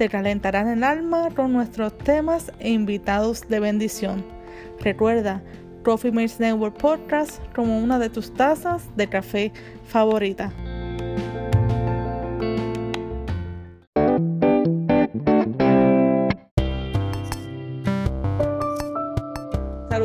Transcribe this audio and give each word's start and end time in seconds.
te 0.00 0.08
calentarán 0.08 0.66
el 0.68 0.82
alma 0.82 1.28
con 1.36 1.52
nuestros 1.52 1.98
temas 1.98 2.50
e 2.58 2.70
invitados 2.70 3.46
de 3.50 3.60
bendición. 3.60 4.24
Recuerda, 4.80 5.42
Coffee 5.84 6.10
Mates 6.10 6.40
Network 6.40 6.78
Podcast 6.78 7.38
como 7.54 7.78
una 7.78 7.98
de 7.98 8.08
tus 8.08 8.32
tazas 8.32 8.88
de 8.96 9.10
café 9.10 9.52
favorita. 9.88 10.54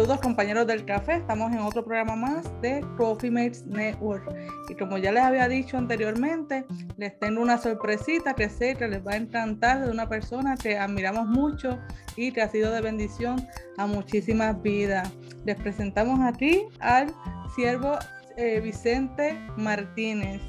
Saludos 0.06 0.22
compañeros 0.22 0.68
del 0.68 0.86
café, 0.86 1.16
estamos 1.16 1.52
en 1.52 1.62
otro 1.62 1.84
programa 1.84 2.16
más 2.16 2.62
de 2.62 2.86
Coffee 2.96 3.32
Mates 3.32 3.66
Network 3.66 4.24
y 4.70 4.76
como 4.76 5.00
ya 5.00 5.12
les 5.12 5.24
había 5.24 5.48
dicho 5.48 5.80
anteriormente, 5.80 6.64
les 6.98 7.18
tengo 7.18 7.42
una 7.42 7.58
sorpresita 7.58 8.36
que 8.36 8.48
sé 8.48 8.76
que 8.76 8.88
les 8.88 9.04
va 9.04 9.14
a 9.14 9.16
encantar 9.16 9.84
de 9.84 9.90
una 9.90 10.08
persona 10.08 10.58
que 10.58 10.78
admiramos 10.78 11.26
mucho 11.26 11.80
y 12.16 12.32
que 12.32 12.44
ha 12.44 12.50
sido 12.50 12.72
de 12.72 12.82
bendición 12.82 13.48
a 13.80 13.88
muchísimas 13.88 14.62
vidas. 14.62 15.12
Les 15.44 15.56
presentamos 15.56 16.20
aquí 16.22 16.68
al 16.82 17.12
siervo 17.56 17.98
eh, 18.38 18.60
Vicente 18.60 19.36
Martínez. 19.58 20.40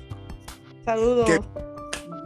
Saludos. 0.84 1.30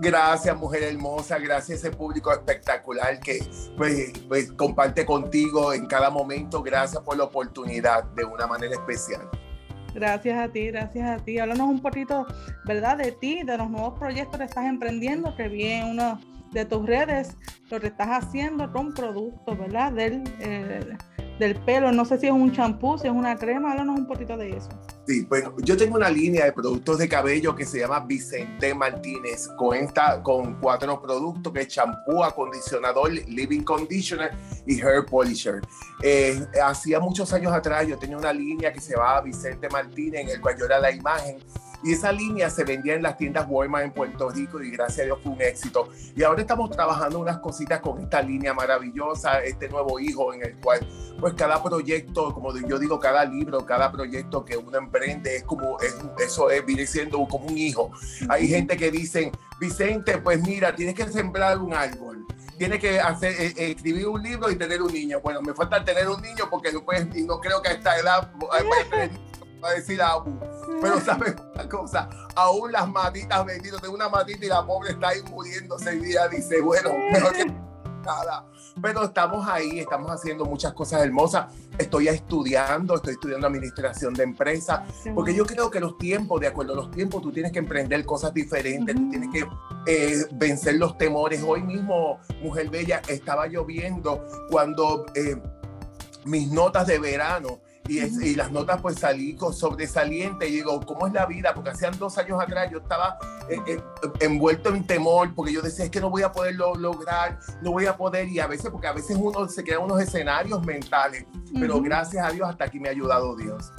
Gracias, 0.03 0.57
mujer 0.57 0.83
hermosa, 0.85 1.39
gracias 1.39 1.85
a 1.85 1.89
ese 1.89 1.97
público 1.97 2.33
espectacular 2.33 3.21
que 3.21 3.39
pues, 3.77 4.13
pues, 4.29 4.51
comparte 4.53 5.05
contigo 5.05 5.75
en 5.75 5.85
cada 5.85 6.09
momento. 6.09 6.63
Gracias 6.63 7.03
por 7.03 7.19
la 7.19 7.25
oportunidad 7.25 8.05
de 8.05 8.25
una 8.25 8.47
manera 8.47 8.73
especial. 8.73 9.29
Gracias 9.93 10.39
a 10.39 10.49
ti, 10.51 10.69
gracias 10.69 11.21
a 11.21 11.23
ti. 11.23 11.39
Háblanos 11.39 11.69
un 11.69 11.83
poquito, 11.83 12.27
¿verdad? 12.65 12.97
De 12.97 13.13
ti, 13.13 13.43
de 13.43 13.59
los 13.59 13.69
nuevos 13.69 13.99
proyectos 13.99 14.39
que 14.39 14.45
estás 14.45 14.65
emprendiendo, 14.65 15.37
que 15.37 15.49
vi 15.49 15.67
en 15.67 15.89
uno 15.89 16.19
de 16.53 16.65
tus 16.65 16.87
redes, 16.87 17.37
lo 17.71 17.79
que 17.79 17.89
estás 17.89 18.09
haciendo 18.09 18.73
con 18.73 18.95
productos, 18.95 19.59
¿verdad? 19.59 19.93
Del, 19.93 20.25
eh, 20.41 20.97
del 21.41 21.57
pelo. 21.57 21.91
No 21.91 22.05
sé 22.05 22.19
si 22.19 22.27
es 22.27 22.33
un 22.33 22.53
champú, 22.53 22.97
si 22.99 23.09
es 23.09 23.13
una 23.13 23.37
crema, 23.37 23.73
háblanos 23.73 23.99
un 23.99 24.07
poquito 24.07 24.37
de 24.37 24.51
eso. 24.51 24.69
Sí, 25.07 25.27
bueno, 25.29 25.55
yo 25.59 25.77
tengo 25.77 25.97
una 25.97 26.09
línea 26.09 26.45
de 26.45 26.53
productos 26.53 26.99
de 26.99 27.09
cabello 27.09 27.57
que 27.57 27.67
se 27.67 27.81
llama 27.81 28.01
Vicente 28.01 28.73
Martínez, 28.75 29.49
con, 29.57 29.77
esta, 29.77 30.23
con 30.23 30.61
cuatro 30.61 31.03
productos 31.03 31.53
que 31.53 31.63
es 31.63 31.69
champú, 31.69 32.23
acondicionador, 32.23 33.11
living 33.11 33.63
conditioner 33.63 34.31
y 34.67 34.81
hair 34.81 35.05
polisher. 35.05 35.61
Eh, 36.03 36.47
hacía 36.63 37.01
muchos 37.01 37.33
años 37.33 37.53
atrás 37.53 37.89
yo 37.89 37.99
tenía 37.99 38.17
una 38.17 38.33
línea 38.33 38.73
que 38.73 38.81
se 38.81 38.93
llamaba 38.93 39.23
Vicente 39.23 39.69
Martínez, 39.69 40.21
en 40.21 40.29
el 40.29 40.41
cual 40.41 40.57
yo 40.57 40.67
era 40.67 40.79
la 40.79 40.93
imagen 40.93 41.39
y 41.83 41.93
esa 41.93 42.13
línea 42.13 42.51
se 42.51 42.65
vendía 42.65 42.95
en 42.95 43.03
las 43.03 43.17
tiendas 43.17 43.47
Walmart 43.49 43.85
en 43.85 43.93
Puerto 43.93 44.29
Rico 44.31 44.63
y 44.63 44.71
gracias 44.71 45.01
a 45.01 45.05
Dios 45.05 45.19
fue 45.23 45.33
un 45.33 45.41
éxito. 45.41 45.89
Y 46.15 46.23
ahora 46.23 46.43
estamos 46.43 46.71
trabajando 46.71 47.19
unas 47.19 47.39
cositas 47.39 47.81
con 47.81 48.01
esta 48.01 48.23
línea 48.23 48.53
maravillosa, 48.55 49.43
este 49.43 49.69
nuevo 49.69 49.99
hijo 49.99 50.33
en 50.35 50.45
el 50.45 50.57
cual, 50.61 50.87
pues 51.19 51.35
cada 51.35 51.63
proyecto, 51.63 52.33
como 52.35 52.57
yo 52.57 52.79
digo, 52.79 52.99
cada 52.99 53.25
libro, 53.25 53.65
cada 53.65 53.91
proyecto 53.91 54.45
que 54.45 54.57
uno 54.57 54.79
emprende 54.79 55.37
es 55.37 55.45
como, 55.45 55.79
eso 56.19 56.51
es, 56.51 56.65
viene 56.65 56.87
siendo 56.87 57.19
como 57.27 57.47
un 57.47 57.59
hijo. 57.59 57.91
Hay 58.29 58.49
gente 58.49 58.77
que 58.77 58.91
dicen, 58.91 59.31
Vicente, 59.59 60.19
pues 60.19 60.43
mira, 60.43 60.75
tienes 60.75 60.95
que 60.95 61.07
sembrar 61.09 61.59
un 61.59 61.75
árbol 61.75 62.27
tiene 62.61 62.79
que 62.79 63.01
hacer, 63.01 63.33
eh, 63.41 63.55
eh, 63.57 63.71
escribir 63.71 64.07
un 64.07 64.23
libro 64.23 64.51
y 64.51 64.57
tener 64.57 64.83
un 64.83 64.93
niño. 64.93 65.19
Bueno, 65.23 65.41
me 65.41 65.55
falta 65.55 65.83
tener 65.83 66.07
un 66.07 66.21
niño 66.21 66.45
porque 66.51 66.71
después, 66.71 67.07
no 67.25 67.41
creo 67.41 67.63
que 67.63 67.71
a 67.71 67.73
esta 67.73 67.97
edad 67.97 68.31
a 68.53 69.11
decir 69.69 70.01
Abu. 70.03 70.39
Pero 70.81 71.01
sabes 71.05 71.35
una 71.55 71.69
cosa, 71.69 72.09
aún 72.35 72.73
las 72.73 72.89
matitas 72.89 73.45
benditas, 73.45 73.81
tengo 73.81 73.95
una 73.95 74.09
matita 74.09 74.45
y 74.45 74.49
la 74.49 74.67
pobre 74.67 74.91
está 74.91 75.09
ahí 75.09 75.23
muriéndose 75.31 75.95
y 75.95 75.99
día 76.01 76.29
dice, 76.29 76.61
bueno, 76.61 76.91
mejor 77.13 77.33
que 77.33 77.47
nada. 78.05 78.47
Pero 78.81 79.05
estamos 79.05 79.47
ahí, 79.49 79.81
estamos 79.81 80.11
haciendo 80.11 80.45
muchas 80.45 80.73
cosas 80.73 81.03
hermosas. 81.03 81.53
Estoy 81.79 82.09
estudiando, 82.09 82.95
estoy 82.95 83.15
estudiando 83.15 83.47
administración 83.47 84.15
de 84.15 84.25
empresas, 84.25 84.81
porque 85.15 85.35
yo 85.35 85.45
creo 85.45 85.71
que 85.71 85.81
los 85.81 85.99
tiempos, 85.99 86.41
de 86.41 86.47
acuerdo 86.47 86.73
a 86.73 86.77
los 86.77 86.91
tiempos, 86.91 87.23
tú 87.23 87.33
tienes 87.33 87.53
que 87.53 87.59
emprender 87.59 88.05
cosas 88.05 88.33
diferentes, 88.33 88.95
tú 88.95 89.11
tienes 89.11 89.31
que 89.31 89.47
eh, 89.87 90.25
vencer 90.33 90.77
los 90.77 90.97
temores. 90.97 91.43
Hoy 91.47 91.63
mismo, 91.63 92.21
Mujer 92.43 92.71
Bella, 92.71 93.03
estaba 93.09 93.47
lloviendo 93.47 94.25
cuando 94.51 95.07
eh, 95.15 95.41
mis 96.25 96.51
notas 96.51 96.87
de 96.87 96.99
verano 96.99 97.61
y, 97.89 98.35
las 98.37 98.53
notas 98.53 98.81
pues 98.81 98.99
salí 98.99 99.37
sobresaliente 99.53 100.49
y 100.49 100.53
digo, 100.53 100.81
¿cómo 100.81 101.07
es 101.07 101.13
la 101.13 101.27
vida? 101.27 101.53
Porque 101.55 101.71
hacían 101.71 101.99
dos 101.99 102.17
años 102.19 102.41
atrás 102.41 102.71
yo 102.71 102.79
estaba 102.79 103.19
eh, 103.49 103.59
eh, 103.67 103.81
envuelto 104.21 104.75
en 104.75 104.87
temor 104.87 105.35
porque 105.35 105.53
yo 105.53 105.61
decía, 105.61 105.87
es 105.87 105.91
que 105.91 106.01
no 106.01 106.09
voy 106.09 106.23
a 106.23 106.31
poderlo 106.31 106.75
lograr, 106.75 107.39
no 107.63 107.73
voy 107.73 107.87
a 107.87 107.97
poder 107.97 108.29
y 108.29 108.39
a 108.39 108.47
veces, 108.47 108.71
porque 108.71 108.87
a 108.87 108.93
veces 108.93 109.17
uno 109.19 109.49
se 109.49 109.65
queda 109.65 109.81
unos 109.81 110.01
escenarios 110.01 110.65
mentales, 110.65 111.27
pero 111.59 111.81
gracias 111.81 112.25
a 112.25 112.31
Dios 112.31 112.49
hasta 112.49 112.65
aquí 112.65 112.79
me 112.79 112.89
ha 112.89 112.93
ayudado 112.93 113.35
Dios. 113.37 113.73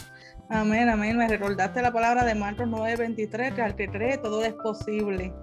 Amén, 0.49 0.89
amén. 0.89 1.17
Me 1.17 1.29
recordaste 1.29 1.81
la 1.81 1.93
palabra 1.93 2.25
de 2.25 2.35
Marcos 2.35 2.67
9:23, 2.67 3.55
que 3.55 3.61
al 3.61 3.75
que 3.75 3.87
cree 3.87 4.17
todo 4.17 4.43
es 4.43 4.53
posible. 4.53 5.33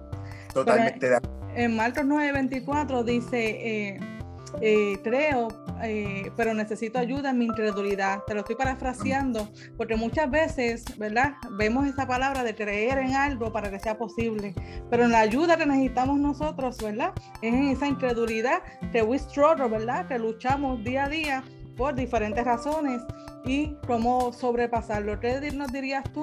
Totalmente. 0.53 1.17
en 1.55 1.75
Marcos 1.75 2.03
9:24 2.05 3.03
dice, 3.03 3.39
eh, 3.39 4.18
eh, 4.61 4.99
creo, 5.03 5.47
eh, 5.83 6.31
pero 6.35 6.53
necesito 6.53 6.99
ayuda 6.99 7.31
en 7.31 7.37
mi 7.37 7.45
incredulidad. 7.45 8.23
Te 8.25 8.33
lo 8.33 8.41
estoy 8.41 8.55
parafraseando, 8.55 9.49
porque 9.77 9.95
muchas 9.95 10.29
veces, 10.29 10.83
¿verdad? 10.97 11.33
Vemos 11.51 11.87
esa 11.87 12.07
palabra 12.07 12.43
de 12.43 12.55
creer 12.55 12.97
en 12.99 13.15
algo 13.15 13.51
para 13.51 13.69
que 13.69 13.79
sea 13.79 13.97
posible, 13.97 14.53
pero 14.89 15.05
en 15.05 15.11
la 15.11 15.19
ayuda 15.19 15.57
que 15.57 15.65
necesitamos 15.65 16.19
nosotros, 16.19 16.77
¿verdad? 16.81 17.13
Es 17.41 17.53
en 17.53 17.69
esa 17.69 17.87
incredulidad 17.87 18.61
que 18.91 19.01
we 19.01 19.17
struggle, 19.19 19.67
¿verdad? 19.67 20.07
Que 20.07 20.19
luchamos 20.19 20.83
día 20.83 21.05
a 21.05 21.09
día 21.09 21.43
por 21.77 21.95
diferentes 21.95 22.43
razones 22.43 23.01
y 23.45 23.75
cómo 23.87 24.33
sobrepasarlo. 24.33 25.19
¿Qué 25.19 25.51
nos 25.51 25.71
dirías 25.71 26.03
tú? 26.11 26.21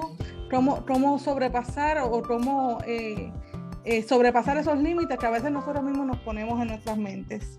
¿Cómo, 0.51 0.85
cómo 0.85 1.17
sobrepasar 1.17 1.97
o 1.99 2.21
cómo 2.21 2.77
eh, 2.85 3.31
sobrepasar 4.07 4.57
esos 4.57 4.77
límites 4.77 5.17
que 5.17 5.25
a 5.25 5.31
veces 5.31 5.51
nosotros 5.51 5.83
mismos 5.83 6.05
nos 6.05 6.17
ponemos 6.19 6.61
en 6.61 6.67
nuestras 6.67 6.97
mentes? 6.97 7.57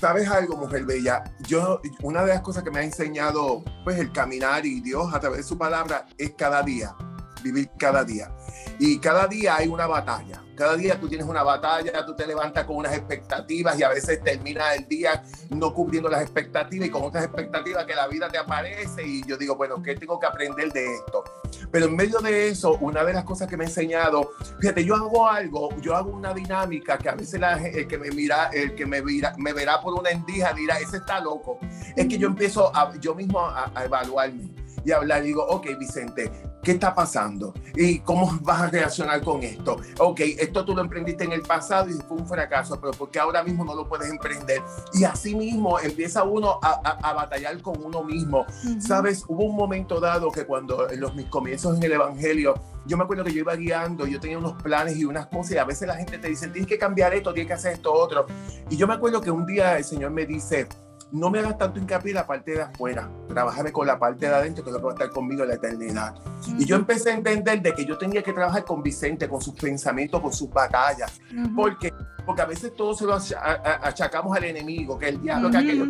¿Sabes 0.00 0.28
algo, 0.28 0.56
mujer 0.56 0.84
bella? 0.84 1.24
Yo, 1.40 1.80
una 2.02 2.22
de 2.22 2.28
las 2.28 2.40
cosas 2.42 2.62
que 2.62 2.70
me 2.70 2.78
ha 2.78 2.84
enseñado, 2.84 3.64
pues, 3.82 3.98
el 3.98 4.12
caminar 4.12 4.64
y 4.64 4.80
Dios 4.80 5.12
a 5.12 5.18
través 5.18 5.38
de 5.38 5.42
su 5.42 5.58
palabra 5.58 6.06
es 6.16 6.34
cada 6.34 6.62
día, 6.62 6.94
vivir 7.42 7.70
cada 7.78 8.04
día. 8.04 8.30
Y 8.78 8.98
cada 8.98 9.26
día 9.26 9.56
hay 9.56 9.68
una 9.68 9.86
batalla. 9.86 10.42
Cada 10.54 10.76
día 10.76 10.98
tú 10.98 11.08
tienes 11.08 11.26
una 11.26 11.42
batalla, 11.42 12.04
tú 12.04 12.16
te 12.16 12.26
levantas 12.26 12.64
con 12.64 12.76
unas 12.76 12.92
expectativas 12.92 13.78
y 13.78 13.82
a 13.84 13.88
veces 13.88 14.22
termina 14.22 14.74
el 14.74 14.88
día 14.88 15.22
no 15.50 15.72
cumpliendo 15.72 16.08
las 16.08 16.22
expectativas 16.22 16.88
y 16.88 16.90
con 16.90 17.02
otras 17.04 17.24
expectativas 17.24 17.84
que 17.86 17.94
la 17.94 18.08
vida 18.08 18.28
te 18.28 18.38
aparece 18.38 19.06
y 19.06 19.24
yo 19.24 19.36
digo, 19.36 19.54
bueno, 19.54 19.80
¿qué 19.82 19.94
tengo 19.94 20.18
que 20.18 20.26
aprender 20.26 20.72
de 20.72 20.94
esto? 20.94 21.22
Pero 21.70 21.86
en 21.86 21.96
medio 21.96 22.18
de 22.18 22.48
eso, 22.48 22.76
una 22.80 23.04
de 23.04 23.12
las 23.12 23.24
cosas 23.24 23.46
que 23.46 23.56
me 23.56 23.64
ha 23.64 23.66
enseñado, 23.68 24.32
fíjate, 24.60 24.84
yo 24.84 24.96
hago 24.96 25.28
algo, 25.28 25.68
yo 25.80 25.94
hago 25.94 26.10
una 26.10 26.34
dinámica 26.34 26.98
que 26.98 27.08
a 27.08 27.14
veces 27.14 27.40
el 27.72 27.86
que 27.86 27.98
me 27.98 28.10
mira, 28.10 28.50
el 28.52 28.74
que 28.74 28.84
me, 28.84 29.00
mira, 29.02 29.34
me 29.38 29.52
verá 29.52 29.80
por 29.80 29.94
una 29.94 30.10
endija 30.10 30.52
dirá, 30.52 30.78
ese 30.78 30.98
está 30.98 31.20
loco. 31.20 31.58
Es 31.96 32.06
que 32.06 32.18
yo 32.18 32.28
empiezo 32.28 32.72
yo 33.00 33.14
mismo 33.14 33.40
a, 33.40 33.72
evaluarme 33.84 34.50
y 34.84 34.92
hablar. 34.92 35.22
Digo, 35.22 35.44
ok, 35.46 35.66
Vicente, 35.78 36.30
¿qué 36.68 36.72
está 36.72 36.94
pasando? 36.94 37.54
¿Y 37.74 38.00
cómo 38.00 38.38
vas 38.42 38.60
a 38.60 38.66
reaccionar 38.68 39.22
con 39.22 39.42
esto? 39.42 39.80
Ok, 40.00 40.20
esto 40.38 40.66
tú 40.66 40.74
lo 40.74 40.82
emprendiste 40.82 41.24
en 41.24 41.32
el 41.32 41.40
pasado 41.40 41.88
y 41.88 41.94
fue 41.94 42.18
un 42.18 42.28
fracaso, 42.28 42.78
pero 42.78 42.92
porque 42.92 43.18
ahora 43.18 43.42
mismo 43.42 43.64
no 43.64 43.74
lo 43.74 43.88
puedes 43.88 44.10
emprender? 44.10 44.60
Y 44.92 45.04
así 45.04 45.34
mismo 45.34 45.80
empieza 45.80 46.24
uno 46.24 46.58
a, 46.60 46.72
a, 47.08 47.14
batallar 47.14 47.62
con 47.62 47.82
uno 47.82 48.04
mismo. 48.04 48.44
Sabes, 48.80 49.24
hubo 49.28 49.44
un 49.44 49.56
momento 49.56 49.98
dado 49.98 50.30
que 50.30 50.44
cuando 50.44 50.90
en 50.90 51.00
los 51.00 51.14
mis 51.14 51.24
comienzos 51.30 51.78
en 51.78 51.84
el 51.84 51.92
Evangelio, 51.92 52.52
yo 52.84 52.98
me 52.98 53.04
acuerdo 53.04 53.24
que 53.24 53.32
yo 53.32 53.38
iba 53.38 53.56
guiando, 53.56 54.06
yo 54.06 54.20
tenía 54.20 54.36
unos 54.36 54.62
planes 54.62 54.98
y 54.98 55.06
unas 55.06 55.28
cosas 55.28 55.52
y 55.52 55.56
a 55.56 55.64
veces 55.64 55.88
la 55.88 55.96
gente 55.96 56.18
te 56.18 56.28
dice, 56.28 56.48
tienes 56.48 56.68
que 56.68 56.76
cambiar 56.76 57.14
esto, 57.14 57.32
tienes 57.32 57.48
que 57.48 57.54
hacer 57.54 57.72
esto 57.72 57.94
otro. 57.94 58.26
Y 58.68 58.76
yo 58.76 58.86
me 58.86 58.92
acuerdo 58.92 59.22
que 59.22 59.30
un 59.30 59.46
día 59.46 59.78
el 59.78 59.84
Señor 59.84 60.10
me 60.10 60.26
dice, 60.26 60.68
no 61.12 61.30
me 61.30 61.38
hagas 61.38 61.56
tanto 61.56 61.78
hincapié 61.78 62.10
en 62.10 62.16
la 62.16 62.26
parte 62.26 62.52
de 62.52 62.62
afuera, 62.62 63.10
trabájame 63.28 63.72
con 63.72 63.86
la 63.86 63.98
parte 63.98 64.26
de 64.26 64.34
adentro, 64.34 64.62
que 64.62 64.70
es 64.70 64.74
lo 64.74 64.80
que 64.80 64.86
va 64.86 64.90
a 64.92 64.94
estar 64.94 65.10
conmigo 65.10 65.42
en 65.42 65.48
la 65.48 65.54
eternidad. 65.54 66.14
Y 66.58 66.64
yo 66.64 66.76
empecé 66.76 67.10
a 67.10 67.14
entender 67.14 67.62
de 67.62 67.72
que 67.74 67.84
yo 67.84 67.96
tenía 67.96 68.22
que 68.22 68.32
trabajar 68.32 68.64
con 68.64 68.82
Vicente, 68.82 69.28
con 69.28 69.40
sus 69.40 69.54
pensamientos, 69.54 70.20
con 70.20 70.32
sus 70.32 70.50
batallas, 70.50 71.20
porque 71.56 71.92
porque 72.28 72.42
a 72.42 72.44
veces 72.44 72.76
todo 72.76 72.92
se 72.92 73.06
lo 73.06 73.14
achacamos 73.14 74.36
al 74.36 74.44
enemigo, 74.44 74.98
que 74.98 75.06
es 75.06 75.14
el 75.14 75.22
diablo, 75.22 75.50
que 75.50 75.56
aquello. 75.56 75.86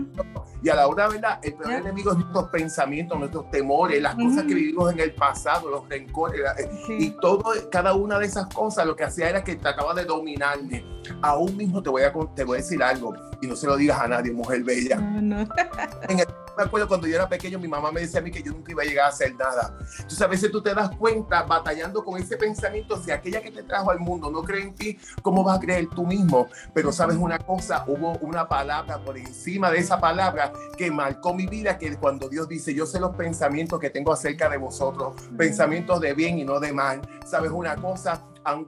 Y 0.62 0.68
a 0.68 0.76
la 0.76 0.86
hora, 0.86 1.08
¿verdad? 1.08 1.40
El 1.42 1.54
peor 1.54 1.72
enemigo 1.72 2.12
es 2.12 2.18
nuestros 2.18 2.48
pensamientos, 2.50 3.18
nuestros 3.18 3.50
temores, 3.50 4.00
las 4.00 4.14
cosas 4.14 4.44
que 4.44 4.54
vivimos 4.54 4.92
en 4.92 5.00
el 5.00 5.12
pasado, 5.16 5.68
los 5.68 5.88
rencores, 5.88 6.40
eh, 6.56 6.70
y 6.96 7.10
todo, 7.10 7.42
cada 7.72 7.94
una 7.94 8.20
de 8.20 8.26
esas 8.26 8.46
cosas 8.54 8.86
lo 8.86 8.94
que 8.94 9.02
hacía 9.02 9.30
era 9.30 9.42
que 9.42 9.56
trataba 9.56 9.94
de 9.94 10.04
dominarme. 10.04 10.84
Aún 11.22 11.56
mismo 11.56 11.82
te 11.82 11.90
voy 11.90 12.02
a, 12.02 12.12
te 12.36 12.44
voy 12.44 12.58
a 12.58 12.60
decir 12.60 12.80
algo, 12.84 13.16
y 13.42 13.48
no 13.48 13.56
se 13.56 13.66
lo 13.66 13.76
digas 13.76 13.98
a 13.98 14.06
nadie, 14.06 14.30
mujer 14.30 14.62
bella. 14.62 14.94
No, 14.94 15.20
no. 15.20 15.40
en 16.08 16.20
el 16.20 16.26
me 16.58 16.64
acuerdo 16.64 16.88
cuando 16.88 17.06
yo 17.06 17.14
era 17.14 17.28
pequeño, 17.28 17.56
mi 17.60 17.68
mamá 17.68 17.92
me 17.92 18.00
decía 18.00 18.18
a 18.18 18.22
mí 18.22 18.32
que 18.32 18.42
yo 18.42 18.50
nunca 18.50 18.72
iba 18.72 18.82
a 18.82 18.84
llegar 18.86 19.06
a 19.06 19.08
hacer 19.10 19.32
nada. 19.36 19.78
Entonces 19.78 20.20
a 20.20 20.26
veces 20.26 20.50
tú 20.50 20.60
te 20.60 20.74
das 20.74 20.90
cuenta, 20.96 21.44
batallando 21.44 22.04
con 22.04 22.20
ese 22.20 22.36
pensamiento, 22.36 23.00
si 23.00 23.12
aquella 23.12 23.40
que 23.40 23.52
te 23.52 23.62
trajo 23.62 23.92
al 23.92 24.00
mundo 24.00 24.28
no 24.28 24.42
cree 24.42 24.62
en 24.62 24.74
ti, 24.74 24.98
¿cómo 25.22 25.44
vas 25.44 25.58
a 25.58 25.60
creer 25.60 25.86
tú 25.94 26.04
mismo? 26.04 26.27
Pero 26.74 26.92
sabes 26.92 27.16
una 27.16 27.38
cosa, 27.38 27.84
hubo 27.86 28.12
una 28.18 28.48
palabra 28.48 28.98
por 28.98 29.16
encima 29.16 29.70
de 29.70 29.78
esa 29.78 30.00
palabra 30.00 30.52
que 30.76 30.90
marcó 30.90 31.34
mi 31.34 31.46
vida, 31.46 31.78
que 31.78 31.96
cuando 31.96 32.28
Dios 32.28 32.48
dice, 32.48 32.74
yo 32.74 32.86
sé 32.86 33.00
los 33.00 33.16
pensamientos 33.16 33.78
que 33.80 33.90
tengo 33.90 34.12
acerca 34.12 34.48
de 34.48 34.56
vosotros, 34.56 35.14
pensamientos 35.36 36.00
de 36.00 36.14
bien 36.14 36.38
y 36.38 36.44
no 36.44 36.60
de 36.60 36.72
mal. 36.72 37.00
¿Sabes 37.26 37.50
una 37.50 37.76
cosa? 37.76 38.22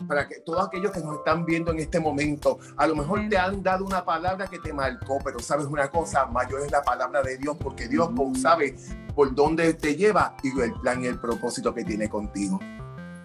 para 0.07 0.29
que 0.29 0.41
todos 0.41 0.67
aquellos 0.67 0.93
que 0.93 1.01
nos 1.01 1.17
están 1.19 1.45
viendo 1.47 1.73
en 1.73 1.79
este 1.79 2.01
momento, 2.01 2.59
a 2.77 2.87
lo 2.87 2.95
mejor 2.95 3.21
te 3.29 3.39
han 3.39 3.63
dado 3.63 3.85
una 3.85 4.05
palabra 4.05 4.47
que 4.47 4.59
te 4.59 4.73
marcó, 4.73 5.19
pero 5.25 5.39
sabes 5.41 5.67
una 5.67 5.89
cosa, 5.89 6.27
mayor 6.27 6.61
es 6.61 6.71
la 6.71 6.83
palabra 6.83 7.23
de 7.23 7.39
Dios, 7.39 7.57
porque 7.59 7.89
Dios 7.89 8.11
sabe 8.41 8.77
por 9.15 9.35
dónde 9.35 9.73
te 9.75 9.97
lleva 9.97 10.37
y 10.43 10.59
el 10.61 10.73
plan 10.75 11.03
y 11.03 11.07
el 11.07 11.19
propósito 11.19 11.75
que 11.75 11.85
tiene 11.85 12.09
contigo. 12.09 12.59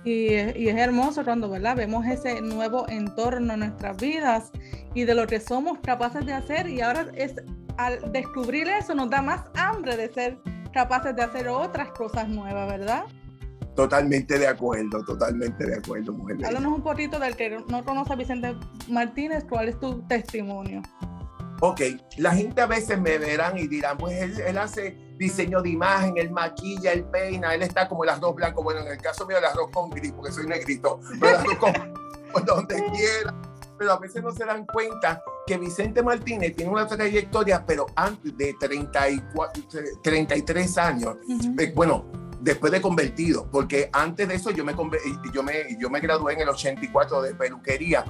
Y, 0.05 0.33
y, 0.33 0.69
es 0.69 0.77
hermoso 0.77 1.23
cuando 1.23 1.49
¿verdad? 1.49 1.75
vemos 1.75 2.05
ese 2.05 2.39
nuevo 2.39 2.87
entorno 2.87 3.53
en 3.53 3.59
nuestras 3.61 3.97
vidas 3.97 4.51
y 4.93 5.03
de 5.03 5.15
lo 5.15 5.25
que 5.25 5.39
somos 5.39 5.79
capaces 5.79 6.25
de 6.25 6.33
hacer 6.33 6.69
y 6.69 6.81
ahora 6.81 7.07
es 7.15 7.33
al 7.77 8.11
descubrir 8.11 8.67
eso 8.67 8.93
nos 8.93 9.09
da 9.09 9.21
más 9.21 9.41
hambre 9.55 9.97
de 9.97 10.13
ser 10.13 10.37
capaces 10.73 11.15
de 11.15 11.23
hacer 11.23 11.47
otras 11.47 11.89
cosas 11.89 12.27
nuevas, 12.27 12.69
¿verdad? 12.69 13.05
Totalmente 13.75 14.39
de 14.39 14.47
acuerdo, 14.47 15.03
totalmente 15.03 15.65
de 15.65 15.75
acuerdo, 15.75 16.13
mujer. 16.13 16.37
Háblanos 16.45 16.73
un 16.73 16.83
poquito 16.83 17.19
del 17.19 17.35
que 17.35 17.57
no 17.69 17.83
conoce 17.83 18.13
a 18.13 18.15
Vicente 18.15 18.55
Martínez, 18.89 19.45
¿cuál 19.49 19.69
es 19.69 19.79
tu 19.79 20.01
testimonio? 20.07 20.81
Ok, 21.61 21.81
la 22.17 22.33
gente 22.33 22.61
a 22.61 22.65
veces 22.65 22.99
me 22.99 23.17
verán 23.17 23.57
y 23.57 23.67
dirán, 23.67 23.97
pues 23.97 24.39
él, 24.39 24.57
hace 24.57 24.97
diseño 25.17 25.61
de 25.61 25.69
imagen, 25.69 26.17
él 26.17 26.31
maquilla, 26.31 26.91
él 26.91 27.05
peina, 27.05 27.53
él 27.55 27.61
está 27.61 27.87
como 27.87 28.03
el 28.03 28.09
arroz 28.09 28.35
blanco, 28.35 28.61
bueno, 28.61 28.81
en 28.81 28.87
el 28.87 28.97
caso 28.97 29.25
mío 29.25 29.37
el 29.37 29.45
arroz 29.45 29.69
con 29.71 29.89
gris, 29.89 30.11
porque 30.11 30.31
soy 30.31 30.47
negrito, 30.47 30.99
pero 31.19 31.27
el 31.27 31.35
arroz 31.35 31.57
con 31.57 32.45
donde 32.45 32.75
quiera. 32.91 33.33
Pero 33.77 33.91
a 33.91 33.99
veces 33.99 34.23
no 34.23 34.31
se 34.31 34.45
dan 34.45 34.65
cuenta 34.65 35.21
que 35.45 35.57
Vicente 35.57 36.01
Martínez 36.01 36.55
tiene 36.55 36.71
una 36.71 36.87
trayectoria, 36.87 37.65
pero 37.65 37.85
antes 37.95 38.37
de 38.37 38.55
34, 38.57 39.63
33 40.01 40.77
años. 40.77 41.17
Eh, 41.59 41.73
bueno, 41.75 42.05
después 42.39 42.71
de 42.71 42.81
convertido, 42.81 43.49
porque 43.51 43.89
antes 43.91 44.27
de 44.27 44.35
eso 44.35 44.51
yo 44.51 44.63
me, 44.63 44.73
yo 45.33 45.43
me, 45.43 45.77
yo 45.79 45.89
me 45.89 45.99
gradué 45.99 46.33
en 46.33 46.41
el 46.41 46.49
84 46.49 47.21
de 47.23 47.35
peluquería, 47.35 48.05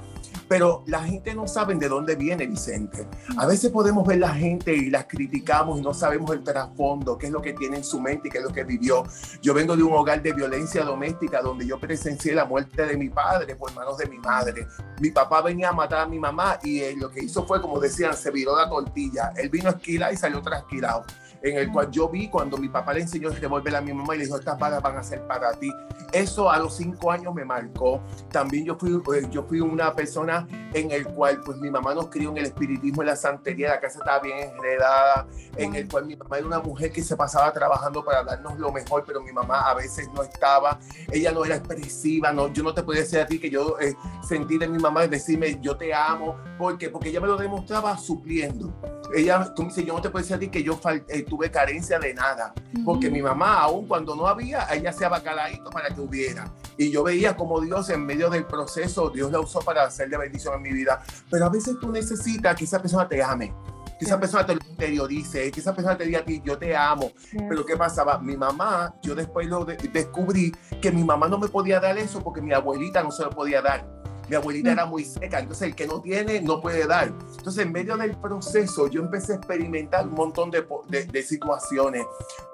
pero 0.48 0.82
la 0.86 1.02
gente 1.02 1.34
no 1.34 1.46
sabe 1.46 1.74
de 1.74 1.88
dónde 1.88 2.16
viene 2.16 2.46
Vicente. 2.46 3.06
A 3.36 3.46
veces 3.46 3.70
podemos 3.70 4.06
ver 4.06 4.18
la 4.18 4.34
gente 4.34 4.74
y 4.74 4.90
las 4.90 5.06
criticamos 5.06 5.78
y 5.78 5.82
no 5.82 5.92
sabemos 5.92 6.30
el 6.32 6.42
trasfondo, 6.42 7.18
qué 7.18 7.26
es 7.26 7.32
lo 7.32 7.42
que 7.42 7.52
tiene 7.52 7.78
en 7.78 7.84
su 7.84 8.00
mente 8.00 8.28
y 8.28 8.30
qué 8.30 8.38
es 8.38 8.44
lo 8.44 8.50
que 8.50 8.64
vivió. 8.64 9.04
Yo 9.42 9.54
vengo 9.54 9.76
de 9.76 9.82
un 9.82 9.92
hogar 9.92 10.22
de 10.22 10.32
violencia 10.32 10.84
doméstica 10.84 11.42
donde 11.42 11.66
yo 11.66 11.78
presencié 11.78 12.34
la 12.34 12.44
muerte 12.44 12.86
de 12.86 12.96
mi 12.96 13.08
padre 13.08 13.56
por 13.56 13.72
manos 13.74 13.98
de 13.98 14.06
mi 14.06 14.18
madre. 14.18 14.66
Mi 15.00 15.10
papá 15.10 15.42
venía 15.42 15.70
a 15.70 15.72
matar 15.72 16.00
a 16.00 16.06
mi 16.06 16.18
mamá 16.18 16.58
y 16.62 16.94
lo 16.94 17.10
que 17.10 17.24
hizo 17.24 17.46
fue, 17.46 17.60
como 17.60 17.80
decían, 17.80 18.16
se 18.16 18.30
viró 18.30 18.56
la 18.56 18.68
tortilla. 18.68 19.32
Él 19.36 19.48
vino 19.48 19.68
a 19.68 19.72
esquilar 19.72 20.12
y 20.12 20.16
salió 20.16 20.40
trasquilado 20.40 21.04
en 21.42 21.56
el 21.56 21.70
cual 21.70 21.90
yo 21.90 22.08
vi 22.08 22.28
cuando 22.28 22.56
mi 22.56 22.68
papá 22.68 22.94
le 22.94 23.02
enseñó 23.02 23.28
a 23.28 23.32
devolver 23.32 23.76
a 23.76 23.80
mi 23.80 23.92
mamá 23.92 24.14
y 24.14 24.18
le 24.18 24.24
dijo, 24.24 24.36
estas 24.36 24.58
balas 24.58 24.82
van 24.82 24.96
a 24.96 25.02
ser 25.02 25.26
para 25.26 25.52
ti. 25.54 25.70
Eso 26.16 26.50
a 26.50 26.58
los 26.58 26.76
cinco 26.76 27.10
años 27.10 27.34
me 27.34 27.44
marcó. 27.44 28.00
También 28.30 28.64
yo 28.64 28.76
fui, 28.76 28.90
eh, 29.14 29.28
yo 29.30 29.42
fui 29.42 29.60
una 29.60 29.94
persona 29.94 30.46
en 30.72 30.90
el 30.90 31.06
cual 31.08 31.42
pues 31.44 31.58
mi 31.58 31.68
mamá 31.70 31.94
nos 31.94 32.08
crió 32.08 32.30
en 32.30 32.38
el 32.38 32.46
espiritismo, 32.46 33.02
en 33.02 33.08
la 33.08 33.16
santería, 33.16 33.68
la 33.68 33.80
casa 33.80 33.98
estaba 33.98 34.20
bien 34.20 34.38
enredada, 34.38 35.26
en 35.58 35.74
el 35.74 35.86
cual 35.86 36.06
mi 36.06 36.16
mamá 36.16 36.38
era 36.38 36.46
una 36.46 36.60
mujer 36.60 36.90
que 36.90 37.02
se 37.02 37.16
pasaba 37.16 37.52
trabajando 37.52 38.02
para 38.02 38.24
darnos 38.24 38.58
lo 38.58 38.72
mejor, 38.72 39.04
pero 39.06 39.20
mi 39.20 39.30
mamá 39.30 39.68
a 39.68 39.74
veces 39.74 40.08
no 40.14 40.22
estaba, 40.22 40.78
ella 41.12 41.32
no 41.32 41.44
era 41.44 41.56
expresiva, 41.56 42.32
no, 42.32 42.50
yo 42.50 42.62
no 42.62 42.72
te 42.72 42.82
puedo 42.82 42.98
decir 42.98 43.20
a 43.20 43.26
ti 43.26 43.38
que 43.38 43.50
yo 43.50 43.78
eh, 43.78 43.94
sentí 44.26 44.56
de 44.56 44.68
mi 44.68 44.78
mamá 44.78 45.06
decirme 45.06 45.58
yo 45.60 45.76
te 45.76 45.92
amo, 45.92 46.36
¿por 46.56 46.78
qué? 46.78 46.88
Porque 46.88 47.10
ella 47.10 47.20
me 47.20 47.26
lo 47.26 47.36
demostraba 47.36 47.94
supliendo 47.98 48.72
ella, 49.14 49.52
tú 49.54 49.62
me 49.62 49.68
dices, 49.68 49.84
yo 49.84 49.94
no 49.94 50.00
te 50.00 50.10
puedo 50.10 50.22
decir 50.22 50.36
a 50.36 50.38
ti 50.38 50.48
que 50.48 50.62
yo 50.62 50.78
eh, 51.08 51.22
tuve 51.22 51.50
carencia 51.50 51.98
de 51.98 52.14
nada, 52.14 52.52
porque 52.84 53.10
mi 53.10 53.22
mamá, 53.22 53.60
aún 53.60 53.86
cuando 53.86 54.16
no 54.16 54.26
había, 54.26 54.66
ella 54.72 54.92
se 54.92 55.04
abacaladito 55.04 55.70
para 55.70 55.88
que 55.88 56.00
hubiera. 56.06 56.52
Y 56.78 56.90
yo 56.90 57.02
veía 57.02 57.36
como 57.36 57.60
Dios 57.60 57.90
en 57.90 58.04
medio 58.04 58.30
del 58.30 58.46
proceso, 58.46 59.10
Dios 59.10 59.30
la 59.30 59.40
usó 59.40 59.60
para 59.60 59.84
hacerle 59.84 60.18
bendición 60.18 60.54
en 60.54 60.62
mi 60.62 60.72
vida. 60.72 61.02
Pero 61.30 61.46
a 61.46 61.48
veces 61.48 61.76
tú 61.80 61.90
necesitas 61.90 62.56
que 62.56 62.64
esa 62.64 62.80
persona 62.80 63.08
te 63.08 63.22
ame, 63.22 63.54
que 63.98 64.04
esa 64.04 64.20
persona 64.20 64.44
te 64.44 64.54
lo 64.54 64.60
interiorice, 64.68 65.50
que 65.50 65.60
esa 65.60 65.74
persona 65.74 65.96
te 65.96 66.04
diga 66.04 66.20
a 66.20 66.24
ti, 66.24 66.42
yo 66.44 66.58
te 66.58 66.76
amo. 66.76 67.12
Pero 67.48 67.64
¿qué 67.64 67.76
pasaba? 67.76 68.18
Mi 68.18 68.36
mamá, 68.36 68.94
yo 69.02 69.14
después 69.14 69.46
lo 69.46 69.64
descubrí 69.64 70.52
que 70.80 70.90
mi 70.90 71.04
mamá 71.04 71.28
no 71.28 71.38
me 71.38 71.48
podía 71.48 71.80
dar 71.80 71.96
eso 71.98 72.22
porque 72.22 72.40
mi 72.40 72.52
abuelita 72.52 73.02
no 73.02 73.10
se 73.10 73.22
lo 73.22 73.30
podía 73.30 73.62
dar. 73.62 73.96
Mi 74.28 74.34
abuelita 74.34 74.72
era 74.72 74.86
muy 74.86 75.04
seca, 75.04 75.38
entonces 75.38 75.68
el 75.68 75.76
que 75.76 75.86
no 75.86 76.00
tiene 76.02 76.40
no 76.40 76.60
puede 76.60 76.84
dar. 76.86 77.12
Entonces 77.38 77.64
en 77.64 77.70
medio 77.70 77.96
del 77.96 78.16
proceso 78.16 78.88
yo 78.88 79.00
empecé 79.00 79.34
a 79.34 79.36
experimentar 79.36 80.06
un 80.06 80.14
montón 80.14 80.50
de, 80.50 80.66
de, 80.88 81.22
situaciones. 81.22 82.04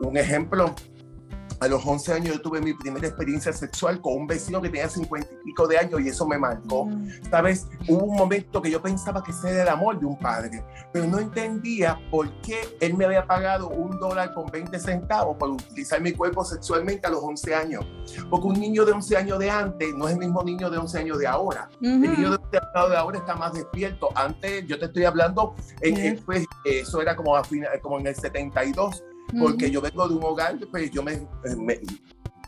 Un 0.01 0.19
ejemplo, 0.19 0.75
a 1.63 1.69
los 1.69 1.87
11 1.87 2.13
años 2.13 2.35
yo 2.35 2.41
tuve 2.41 2.61
mi 2.61 2.75
primera 2.75 3.07
experiencia 3.07 3.53
sexual 3.53 4.01
con 4.01 4.15
un 4.15 4.27
vecino 4.27 4.61
que 4.61 4.69
tenía 4.69 4.89
50 4.89 5.29
y 5.33 5.45
pico 5.45 5.69
de 5.69 5.79
años 5.79 6.01
y 6.01 6.09
eso 6.09 6.27
me 6.27 6.37
marcó. 6.37 6.89
Sabes, 7.31 7.69
hubo 7.87 8.05
un 8.05 8.17
momento 8.17 8.61
que 8.61 8.69
yo 8.69 8.83
pensaba 8.83 9.23
que 9.23 9.31
ese 9.31 9.51
era 9.51 9.63
el 9.63 9.69
amor 9.69 10.01
de 10.01 10.07
un 10.07 10.19
padre, 10.19 10.65
pero 10.93 11.07
no 11.07 11.21
entendía 11.21 12.01
por 12.11 12.29
qué 12.41 12.61
él 12.81 12.95
me 12.95 13.05
había 13.05 13.25
pagado 13.29 13.69
un 13.69 13.97
dólar 14.01 14.35
con 14.35 14.47
20 14.47 14.77
centavos 14.81 15.37
por 15.37 15.51
utilizar 15.51 16.01
mi 16.01 16.11
cuerpo 16.11 16.45
sexualmente 16.45 17.07
a 17.07 17.11
los 17.11 17.23
11 17.23 17.55
años. 17.55 17.87
Porque 18.29 18.49
un 18.49 18.59
niño 18.59 18.85
de 18.85 18.93
11 18.93 19.17
años 19.17 19.39
de 19.39 19.49
antes 19.49 19.95
no 19.95 20.09
es 20.09 20.15
el 20.15 20.19
mismo 20.19 20.43
niño 20.43 20.69
de 20.69 20.79
11 20.79 20.99
años 20.99 21.19
de 21.19 21.29
ahora. 21.29 21.69
El 21.81 22.01
niño 22.01 22.31
de 22.31 22.37
11 22.43 22.59
años 22.75 22.91
de 22.91 22.97
ahora 22.97 23.19
está 23.19 23.37
más 23.37 23.53
despierto. 23.53 24.09
Antes, 24.17 24.67
yo 24.67 24.81
te 24.81 24.87
estoy 24.87 25.05
hablando, 25.05 25.55
en, 25.81 26.19
pues, 26.25 26.45
eso 26.65 27.01
era 27.01 27.15
como, 27.15 27.37
a 27.37 27.43
como 27.81 28.01
en 28.01 28.09
el 28.09 28.17
72 28.17 29.05
porque 29.39 29.71
yo 29.71 29.81
vengo 29.81 30.09
de 30.09 30.15
un 30.15 30.25
hogar, 30.25 30.59
pues 30.71 30.91
yo 30.91 31.03
me, 31.03 31.27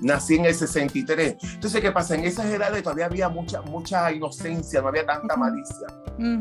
nací 0.04 0.36
en 0.36 0.44
el 0.44 0.54
63. 0.54 1.36
Entonces, 1.54 1.80
¿qué 1.80 1.90
pasa? 1.90 2.14
En 2.14 2.24
esas 2.24 2.46
edades 2.46 2.82
todavía 2.82 3.06
había 3.06 3.28
mucha, 3.28 3.62
mucha 3.62 4.12
inocencia, 4.12 4.80
no 4.80 4.88
había 4.88 5.06
tanta 5.06 5.36
malicia. 5.36 5.86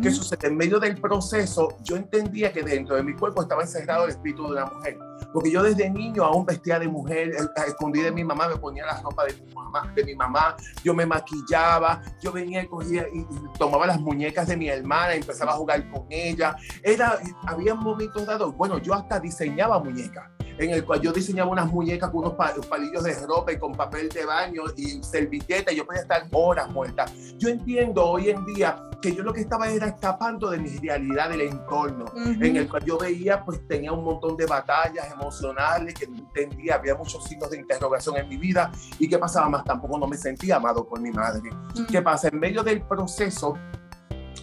¿Qué 0.02 0.12
sucede? 0.12 0.48
En 0.48 0.58
medio 0.58 0.80
del 0.80 1.00
proceso, 1.00 1.78
yo 1.82 1.96
entendía 1.96 2.54
que 2.54 2.62
dentro 2.62 2.96
de 2.96 3.04
mi 3.04 3.14
cuerpo 3.14 3.42
estaba 3.42 3.64
encerrado 3.64 4.04
el 4.04 4.12
espíritu 4.12 4.44
de 4.44 4.52
una 4.52 4.66
mujer. 4.66 5.00
Porque 5.34 5.50
yo 5.50 5.64
desde 5.64 5.90
niño 5.90 6.24
aún 6.24 6.46
vestía 6.46 6.78
de 6.78 6.88
mujer, 6.88 7.30
eh, 7.30 7.64
escondí 7.68 8.02
de 8.02 8.12
mi 8.12 8.24
mamá, 8.24 8.48
me 8.48 8.58
ponía 8.58 8.86
la 8.86 9.02
ropa 9.02 9.26
de 9.26 9.34
mi 9.34 9.54
mamá, 9.54 9.92
de 9.96 10.04
mi 10.04 10.16
mamá 10.16 10.56
yo 10.84 10.94
me 10.94 11.06
maquillaba, 11.06 12.02
yo 12.22 12.32
venía 12.32 12.62
y 12.62 12.68
cogía 12.68 13.08
y, 13.12 13.26
tomaba 13.58 13.88
las 13.88 14.00
muñecas 14.00 14.48
de 14.48 14.58
mi 14.58 14.70
hermana 14.70 15.16
y 15.16 15.20
empezaba 15.20 15.54
a 15.54 15.56
jugar 15.56 15.90
con 15.90 16.06
ella. 16.10 16.56
Era, 16.84 17.18
había 17.48 17.74
momentos 17.74 18.26
dados, 18.26 18.56
bueno, 18.56 18.78
yo 18.78 18.94
hasta 18.94 19.20
diseñaba 19.20 19.80
muñecas 19.80 20.30
en 20.58 20.72
el 20.72 20.86
cual 20.86 21.02
yo 21.02 21.12
diseñaba 21.12 21.52
unas 21.52 21.72
muñecas 21.72 22.10
con 22.10 22.22
unos 22.22 22.34
palillos 22.68 23.04
de 23.04 23.14
ropa 23.26 23.52
y 23.52 23.60
con 23.60 23.74
papel 23.74 24.10
de 24.10 24.26
baño 24.26 24.64
y 24.76 25.02
servilleta, 25.04 25.72
y 25.72 25.78
yo 25.78 25.86
podía 25.86 26.02
estar 26.02 26.28
horas 26.32 26.70
muerta. 26.70 27.06
Yo 27.38 27.50
entiendo 27.50 28.06
hoy 28.06 28.30
en 28.30 28.46
día 28.46 28.90
que 29.02 29.14
yo 29.14 29.22
lo 29.22 29.34
que 29.34 29.42
estaba 29.42 29.70
era 29.70 29.88
escapando 29.88 30.50
de 30.50 30.60
mi 30.60 30.70
realidad 30.78 31.30
del 31.30 31.42
entorno, 31.42 32.06
en 32.16 32.56
el 32.56 32.70
cual 32.70 32.86
yo 32.86 32.98
veía, 32.98 33.44
pues 33.44 33.68
tenía 33.68 33.92
un 33.92 34.04
montón 34.04 34.38
de 34.38 34.46
batallas 34.46 35.12
emocionales 35.12 35.94
que 35.94 36.08
no 36.08 36.20
entendía, 36.20 36.76
había 36.76 36.96
muchos 36.96 37.24
signos 37.26 37.50
de 37.50 37.58
interrogación 37.58 38.16
en 38.16 38.30
mi 38.30 38.38
vida, 38.38 38.72
y 39.00 39.10
qué 39.10 39.18
pasaba 39.18 39.50
más, 39.50 39.66
tampoco 39.66 40.00
no 40.00 40.08
me 40.08 40.16
sentía 40.16 40.56
amado 40.56 40.88
por 40.88 41.02
mi 41.02 41.12
madre. 41.12 41.50
¿Qué 41.90 42.02
pasa? 42.02 42.30
En 42.30 42.40
medio 42.40 42.64
del 42.64 42.82
proceso, 42.84 43.58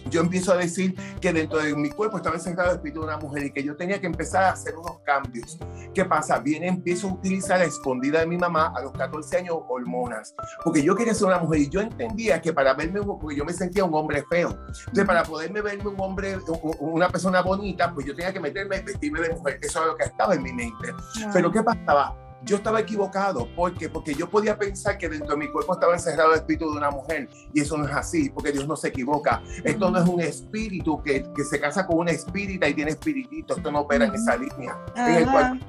yo 0.09 0.21
empiezo 0.21 0.53
a 0.53 0.57
decir 0.57 0.95
que 1.19 1.31
dentro 1.33 1.59
de 1.59 1.75
mi 1.75 1.89
cuerpo 1.89 2.17
estaba 2.17 2.35
encerrado 2.35 2.71
el 2.71 2.75
espíritu 2.77 3.01
de 3.01 3.07
una 3.07 3.17
mujer 3.17 3.45
y 3.45 3.51
que 3.51 3.63
yo 3.63 3.75
tenía 3.75 3.99
que 3.99 4.07
empezar 4.07 4.43
a 4.43 4.51
hacer 4.51 4.75
unos 4.75 4.99
cambios. 5.03 5.57
¿Qué 5.93 6.05
pasa? 6.05 6.39
Viene, 6.39 6.67
empiezo 6.67 7.09
a 7.09 7.13
utilizar 7.13 7.59
la 7.59 7.65
escondida 7.65 8.19
de 8.19 8.27
mi 8.27 8.37
mamá 8.37 8.73
a 8.75 8.81
los 8.81 8.91
14 8.93 9.37
años 9.37 9.57
hormonas, 9.67 10.33
porque 10.63 10.83
yo 10.83 10.95
quería 10.95 11.13
ser 11.13 11.27
una 11.27 11.39
mujer 11.39 11.61
y 11.61 11.69
yo 11.69 11.81
entendía 11.81 12.41
que 12.41 12.53
para 12.53 12.73
verme, 12.73 13.01
porque 13.01 13.35
yo 13.35 13.45
me 13.45 13.53
sentía 13.53 13.83
un 13.83 13.93
hombre 13.93 14.23
feo, 14.29 14.57
entonces 14.79 15.05
para 15.05 15.23
poderme 15.23 15.61
verme 15.61 15.87
un 15.87 15.99
hombre, 15.99 16.37
una 16.79 17.09
persona 17.09 17.41
bonita, 17.41 17.93
pues 17.93 18.05
yo 18.05 18.15
tenía 18.15 18.33
que 18.33 18.39
meterme, 18.39 18.81
vestirme 18.81 19.21
de 19.21 19.29
mujer, 19.29 19.59
eso 19.61 19.81
es 19.81 19.87
lo 19.87 19.95
que 19.95 20.03
estaba 20.05 20.35
en 20.35 20.43
mi 20.43 20.53
mente. 20.53 20.93
Pero 21.33 21.51
¿qué 21.51 21.61
pasaba? 21.63 22.30
Yo 22.43 22.57
estaba 22.57 22.79
equivocado. 22.79 23.47
¿Por 23.55 23.73
qué? 23.73 23.89
Porque 23.89 24.13
yo 24.13 24.29
podía 24.29 24.57
pensar 24.57 24.97
que 24.97 25.09
dentro 25.09 25.29
de 25.29 25.37
mi 25.37 25.51
cuerpo 25.51 25.73
estaba 25.73 25.93
encerrado 25.93 26.33
el 26.33 26.39
espíritu 26.39 26.71
de 26.71 26.77
una 26.77 26.91
mujer 26.91 27.29
y 27.53 27.61
eso 27.61 27.77
no 27.77 27.85
es 27.85 27.93
así, 27.93 28.29
porque 28.29 28.51
Dios 28.51 28.67
no 28.67 28.75
se 28.75 28.89
equivoca. 28.89 29.41
Esto 29.63 29.91
no 29.91 30.01
es 30.01 30.07
un 30.07 30.21
espíritu 30.21 31.01
que, 31.01 31.25
que 31.35 31.43
se 31.43 31.59
casa 31.59 31.85
con 31.85 31.99
una 31.99 32.11
espírita 32.11 32.67
y 32.67 32.73
tiene 32.73 32.91
espiritito. 32.91 33.55
Esto 33.55 33.71
no 33.71 33.81
opera 33.81 34.05
en 34.05 34.15
esa 34.15 34.35
línea. 34.35 34.77
En 34.95 35.15
el 35.15 35.31
cual 35.31 35.59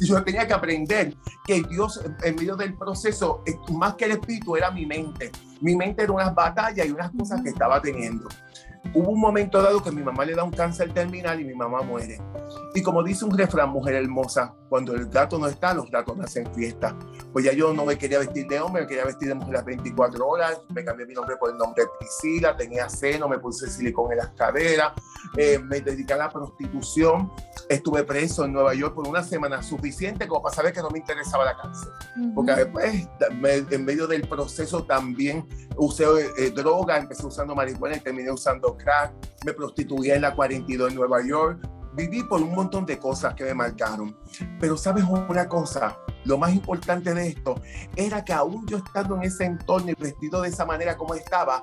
yo 0.00 0.22
tenía 0.24 0.46
que 0.46 0.52
aprender 0.52 1.14
que 1.44 1.62
Dios 1.62 2.00
en 2.22 2.36
medio 2.36 2.56
del 2.56 2.74
proceso, 2.74 3.42
más 3.72 3.94
que 3.94 4.06
el 4.06 4.12
espíritu, 4.12 4.56
era 4.56 4.70
mi 4.70 4.86
mente. 4.86 5.30
Mi 5.60 5.76
mente 5.76 6.02
era 6.02 6.12
unas 6.12 6.34
batallas 6.34 6.86
y 6.86 6.90
unas 6.90 7.10
cosas 7.12 7.42
que 7.42 7.50
estaba 7.50 7.80
teniendo. 7.80 8.28
Hubo 8.92 9.10
un 9.10 9.20
momento 9.20 9.60
dado 9.62 9.82
que 9.82 9.90
mi 9.90 10.02
mamá 10.02 10.24
le 10.24 10.34
da 10.34 10.44
un 10.44 10.50
cáncer 10.50 10.92
terminal 10.92 11.40
y 11.40 11.44
mi 11.44 11.54
mamá 11.54 11.82
muere. 11.82 12.20
Y 12.74 12.82
como 12.82 13.02
dice 13.02 13.24
un 13.24 13.36
refrán, 13.36 13.70
mujer 13.70 13.94
hermosa, 13.94 14.54
cuando 14.68 14.94
el 14.94 15.06
gato 15.06 15.38
no 15.38 15.46
está, 15.46 15.72
los 15.72 15.90
gatos 15.90 16.18
hacen 16.20 16.52
fiesta. 16.52 16.96
Pues 17.32 17.44
ya 17.44 17.52
yo 17.52 17.72
no 17.72 17.84
me 17.84 17.96
quería 17.96 18.18
vestir 18.18 18.46
de 18.48 18.60
hombre, 18.60 18.82
me 18.82 18.88
quería 18.88 19.04
vestir 19.04 19.28
de 19.28 19.34
mujer 19.34 19.54
las 19.54 19.64
24 19.64 20.26
horas. 20.26 20.60
Me 20.74 20.84
cambié 20.84 21.06
mi 21.06 21.14
nombre 21.14 21.36
por 21.36 21.50
el 21.50 21.56
nombre 21.56 21.84
de 21.84 21.90
Priscila, 21.98 22.56
tenía 22.56 22.88
seno, 22.88 23.28
me 23.28 23.38
puse 23.38 23.70
silicón 23.70 24.10
en 24.12 24.18
las 24.18 24.30
caderas, 24.30 24.92
eh, 25.36 25.58
me 25.58 25.80
dediqué 25.80 26.12
a 26.14 26.16
la 26.16 26.28
prostitución. 26.28 27.32
Estuve 27.68 28.04
preso 28.04 28.44
en 28.44 28.52
Nueva 28.52 28.74
York 28.74 28.94
por 28.94 29.06
una 29.08 29.22
semana 29.22 29.62
suficiente 29.62 30.26
como 30.26 30.42
para 30.42 30.54
saber 30.54 30.72
que 30.72 30.82
no 30.82 30.90
me 30.90 30.98
interesaba 30.98 31.44
la 31.44 31.56
cáncer. 31.56 31.88
Porque 32.34 32.52
después, 32.54 33.08
en 33.70 33.84
medio 33.84 34.06
del 34.06 34.28
proceso 34.28 34.84
también 34.84 35.48
usé 35.76 36.04
eh, 36.36 36.50
droga, 36.50 36.98
empecé 36.98 37.26
usando 37.26 37.54
marihuana 37.54 37.96
y 37.96 38.00
terminé 38.00 38.30
usando 38.30 38.73
crack. 38.76 39.12
Me 39.44 39.52
prostituí 39.52 40.10
en 40.10 40.22
la 40.22 40.34
42 40.34 40.90
en 40.90 40.96
Nueva 40.96 41.24
York. 41.26 41.68
Viví 41.94 42.22
por 42.24 42.42
un 42.42 42.54
montón 42.54 42.84
de 42.86 42.98
cosas 42.98 43.34
que 43.34 43.44
me 43.44 43.54
marcaron. 43.54 44.16
Pero 44.60 44.76
sabes 44.76 45.04
una 45.04 45.48
cosa, 45.48 45.96
lo 46.24 46.38
más 46.38 46.52
importante 46.52 47.14
de 47.14 47.28
esto 47.28 47.60
era 47.94 48.24
que 48.24 48.32
aún 48.32 48.66
yo 48.66 48.78
estando 48.78 49.16
en 49.16 49.22
ese 49.22 49.44
entorno 49.44 49.90
y 49.90 49.94
vestido 49.94 50.42
de 50.42 50.48
esa 50.48 50.64
manera 50.64 50.96
como 50.96 51.14
estaba, 51.14 51.62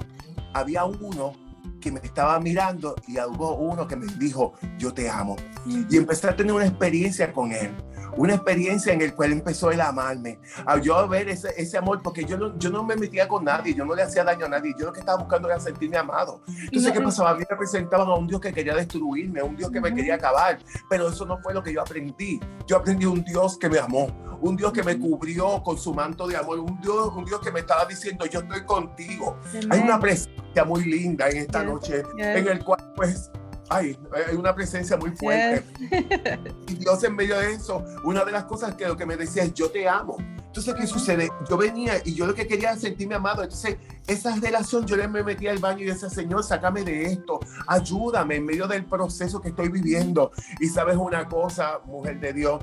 había 0.54 0.86
uno 0.86 1.34
que 1.82 1.92
me 1.92 2.00
estaba 2.00 2.40
mirando 2.40 2.96
y 3.08 3.20
hubo 3.20 3.56
uno 3.56 3.88
que 3.88 3.96
me 3.96 4.06
dijo, 4.14 4.54
yo 4.78 4.94
te 4.94 5.10
amo. 5.10 5.36
Y 5.66 5.98
empecé 5.98 6.30
a 6.30 6.36
tener 6.36 6.54
una 6.54 6.66
experiencia 6.66 7.34
con 7.34 7.52
él 7.52 7.76
una 8.18 8.36
experiencia 8.36 8.94
en 8.94 9.02
el 9.02 9.14
cual 9.14 9.32
empezó 9.32 9.70
a 9.70 9.88
amarme, 9.88 10.40
a 10.66 10.78
yo 10.78 11.08
ver 11.08 11.30
ese, 11.30 11.54
ese 11.58 11.78
amor, 11.78 12.02
porque 12.04 12.26
yo 12.26 12.38
no, 12.38 12.58
yo 12.58 12.70
no 12.70 12.84
me 12.84 12.96
metía 12.96 13.28
con 13.28 13.46
nadie, 13.46 13.74
yo 13.74 13.86
no 13.86 13.96
le 13.96 14.04
hacía 14.04 14.24
daño 14.24 14.46
a 14.46 14.50
nadie, 14.50 14.74
yo 14.78 14.88
lo 14.88 14.94
que 14.94 15.00
estaba 15.00 15.20
buscando 15.20 15.48
era 15.48 15.60
sentirme 15.60 15.98
amado. 15.98 16.42
Entonces, 16.48 16.92
¿qué 16.92 17.02
pasaba? 17.02 17.32
A 17.32 17.36
mí 17.36 17.44
me 17.50 17.56
presentaban 17.56 18.08
a 18.08 18.16
un 18.16 18.28
Dios 18.28 18.42
que 18.42 18.52
quería 18.52 18.76
destruirme, 18.76 19.40
a 19.40 19.46
un 19.46 19.56
Dios 19.56 19.72
que 19.72 19.80
me 19.80 19.94
quería 19.94 20.16
acabar, 20.16 20.60
pero 20.90 21.10
eso 21.10 21.26
no 21.26 21.38
fue 21.40 21.54
lo 21.54 21.64
que 21.64 21.74
yo 21.74 21.82
aprendí. 21.82 22.40
Yo 22.68 22.78
aprendí 22.78 23.06
un 23.06 23.24
Dios 23.24 23.58
que 23.58 23.70
me 23.70 23.80
amó, 23.80 24.08
un 24.42 24.56
Dios 24.56 24.72
que 24.74 24.84
me 24.84 24.98
cubrió 24.98 25.62
con 25.64 25.78
su 25.78 25.94
manto 25.94 26.28
de 26.28 26.38
amor, 26.38 26.60
un 26.60 26.80
Dios, 26.82 27.12
un 27.16 27.26
Dios 27.26 27.40
que 27.42 27.52
me 27.52 27.62
estaba 27.62 27.86
diciendo, 27.86 28.26
yo 28.26 28.40
estoy 28.40 28.64
contigo. 28.64 29.38
Hay 29.70 29.80
una 29.80 30.00
presencia 30.00 30.66
muy 30.66 30.84
linda 30.86 31.30
en 31.30 31.38
esta 31.38 31.64
noche, 31.64 32.04
en 32.18 32.48
el 32.48 32.64
cual 32.64 32.94
pues 32.96 33.32
ay, 33.72 33.98
hay 34.30 34.36
una 34.36 34.54
presencia 34.54 34.98
muy 34.98 35.12
fuerte. 35.12 35.66
Y 36.68 36.76
Dios 36.76 37.04
en 37.04 37.16
medio 37.16 37.38
de 37.40 37.54
eso, 37.54 37.84
una 38.04 38.24
de 38.26 38.32
las 38.32 38.46
cosas 38.46 38.76
que 38.76 38.88
lo 38.88 38.98
que 38.98 39.06
me 39.06 39.18
decía 39.18 39.44
es, 39.44 39.54
yo 39.54 39.70
te 39.70 39.88
amo. 39.88 40.18
Entonces, 40.38 40.74
¿qué 40.76 40.86
sucede? 40.86 41.30
Yo 41.50 41.56
venía 41.56 41.94
y 42.04 42.14
yo 42.14 42.26
lo 42.26 42.34
que 42.34 42.46
quería 42.46 42.72
era 42.72 42.80
sentirme 42.80 43.16
amado. 43.16 43.42
Entonces, 43.44 43.78
esa 44.06 44.36
relación, 44.36 44.86
yo 44.86 44.98
le 44.98 45.08
me 45.08 45.24
metía 45.24 45.52
al 45.52 45.60
baño 45.60 45.84
y 45.84 45.86
decía, 45.86 46.10
Señor, 46.10 46.44
sácame 46.44 46.84
de 46.84 47.06
esto, 47.06 47.40
ayúdame 47.68 48.36
en 48.36 48.46
medio 48.46 48.68
del 48.68 48.86
proceso 48.86 49.42
que 49.42 49.50
estoy 49.50 49.70
viviendo. 49.70 50.32
Y 50.60 50.68
sabes 50.68 50.98
una 50.98 51.28
cosa, 51.28 51.80
mujer 51.86 52.20
de 52.20 52.34
Dios, 52.34 52.62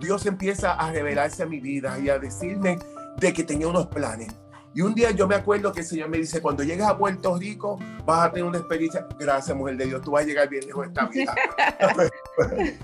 Dios 0.00 0.26
empieza 0.26 0.72
a 0.72 0.90
revelarse 0.90 1.44
a 1.44 1.46
mi 1.46 1.60
vida 1.60 1.98
y 2.00 2.08
a 2.08 2.18
decirme 2.18 2.78
de 3.18 3.32
que 3.32 3.44
tenía 3.44 3.68
unos 3.68 3.86
planes 3.86 4.28
y 4.78 4.80
un 4.80 4.94
día 4.94 5.10
yo 5.10 5.26
me 5.26 5.34
acuerdo 5.34 5.72
que 5.72 5.80
el 5.80 5.86
Señor 5.86 6.08
me 6.08 6.18
dice, 6.18 6.40
cuando 6.40 6.62
llegues 6.62 6.86
a 6.86 6.96
Puerto 6.96 7.36
Rico 7.36 7.80
vas 8.06 8.28
a 8.28 8.30
tener 8.30 8.44
una 8.44 8.58
experiencia, 8.58 9.08
gracias 9.18 9.56
mujer 9.56 9.76
de 9.76 9.86
Dios, 9.86 10.02
tú 10.02 10.12
vas 10.12 10.22
a 10.22 10.26
llegar 10.26 10.48
bien 10.48 10.64
lejos 10.64 10.84
de 10.84 10.88
esta 10.88 11.06
vida. 11.06 11.34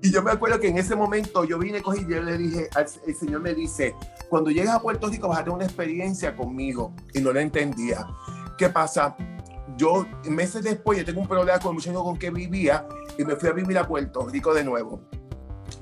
y 0.00 0.10
yo 0.10 0.22
me 0.22 0.30
acuerdo 0.30 0.58
que 0.58 0.68
en 0.68 0.78
ese 0.78 0.96
momento 0.96 1.44
yo 1.44 1.58
vine, 1.58 1.82
cogí 1.82 2.06
y 2.08 2.10
yo 2.10 2.22
le 2.22 2.38
dije, 2.38 2.70
el 3.06 3.14
Señor 3.14 3.42
me 3.42 3.52
dice, 3.52 3.94
cuando 4.30 4.50
llegues 4.50 4.70
a 4.70 4.80
Puerto 4.80 5.08
Rico 5.08 5.28
vas 5.28 5.40
a 5.40 5.44
tener 5.44 5.56
una 5.56 5.66
experiencia 5.66 6.34
conmigo. 6.34 6.94
Y 7.12 7.20
no 7.20 7.34
la 7.34 7.42
entendía. 7.42 8.06
¿Qué 8.56 8.70
pasa? 8.70 9.14
Yo, 9.76 10.06
meses 10.24 10.64
después, 10.64 10.98
yo 10.98 11.04
tengo 11.04 11.20
un 11.20 11.28
problema 11.28 11.58
con 11.58 11.72
el 11.72 11.74
muchacho 11.74 12.02
con 12.02 12.18
que 12.18 12.30
vivía 12.30 12.88
y 13.18 13.26
me 13.26 13.36
fui 13.36 13.50
a 13.50 13.52
vivir 13.52 13.76
a 13.76 13.86
Puerto 13.86 14.26
Rico 14.26 14.54
de 14.54 14.64
nuevo. 14.64 15.02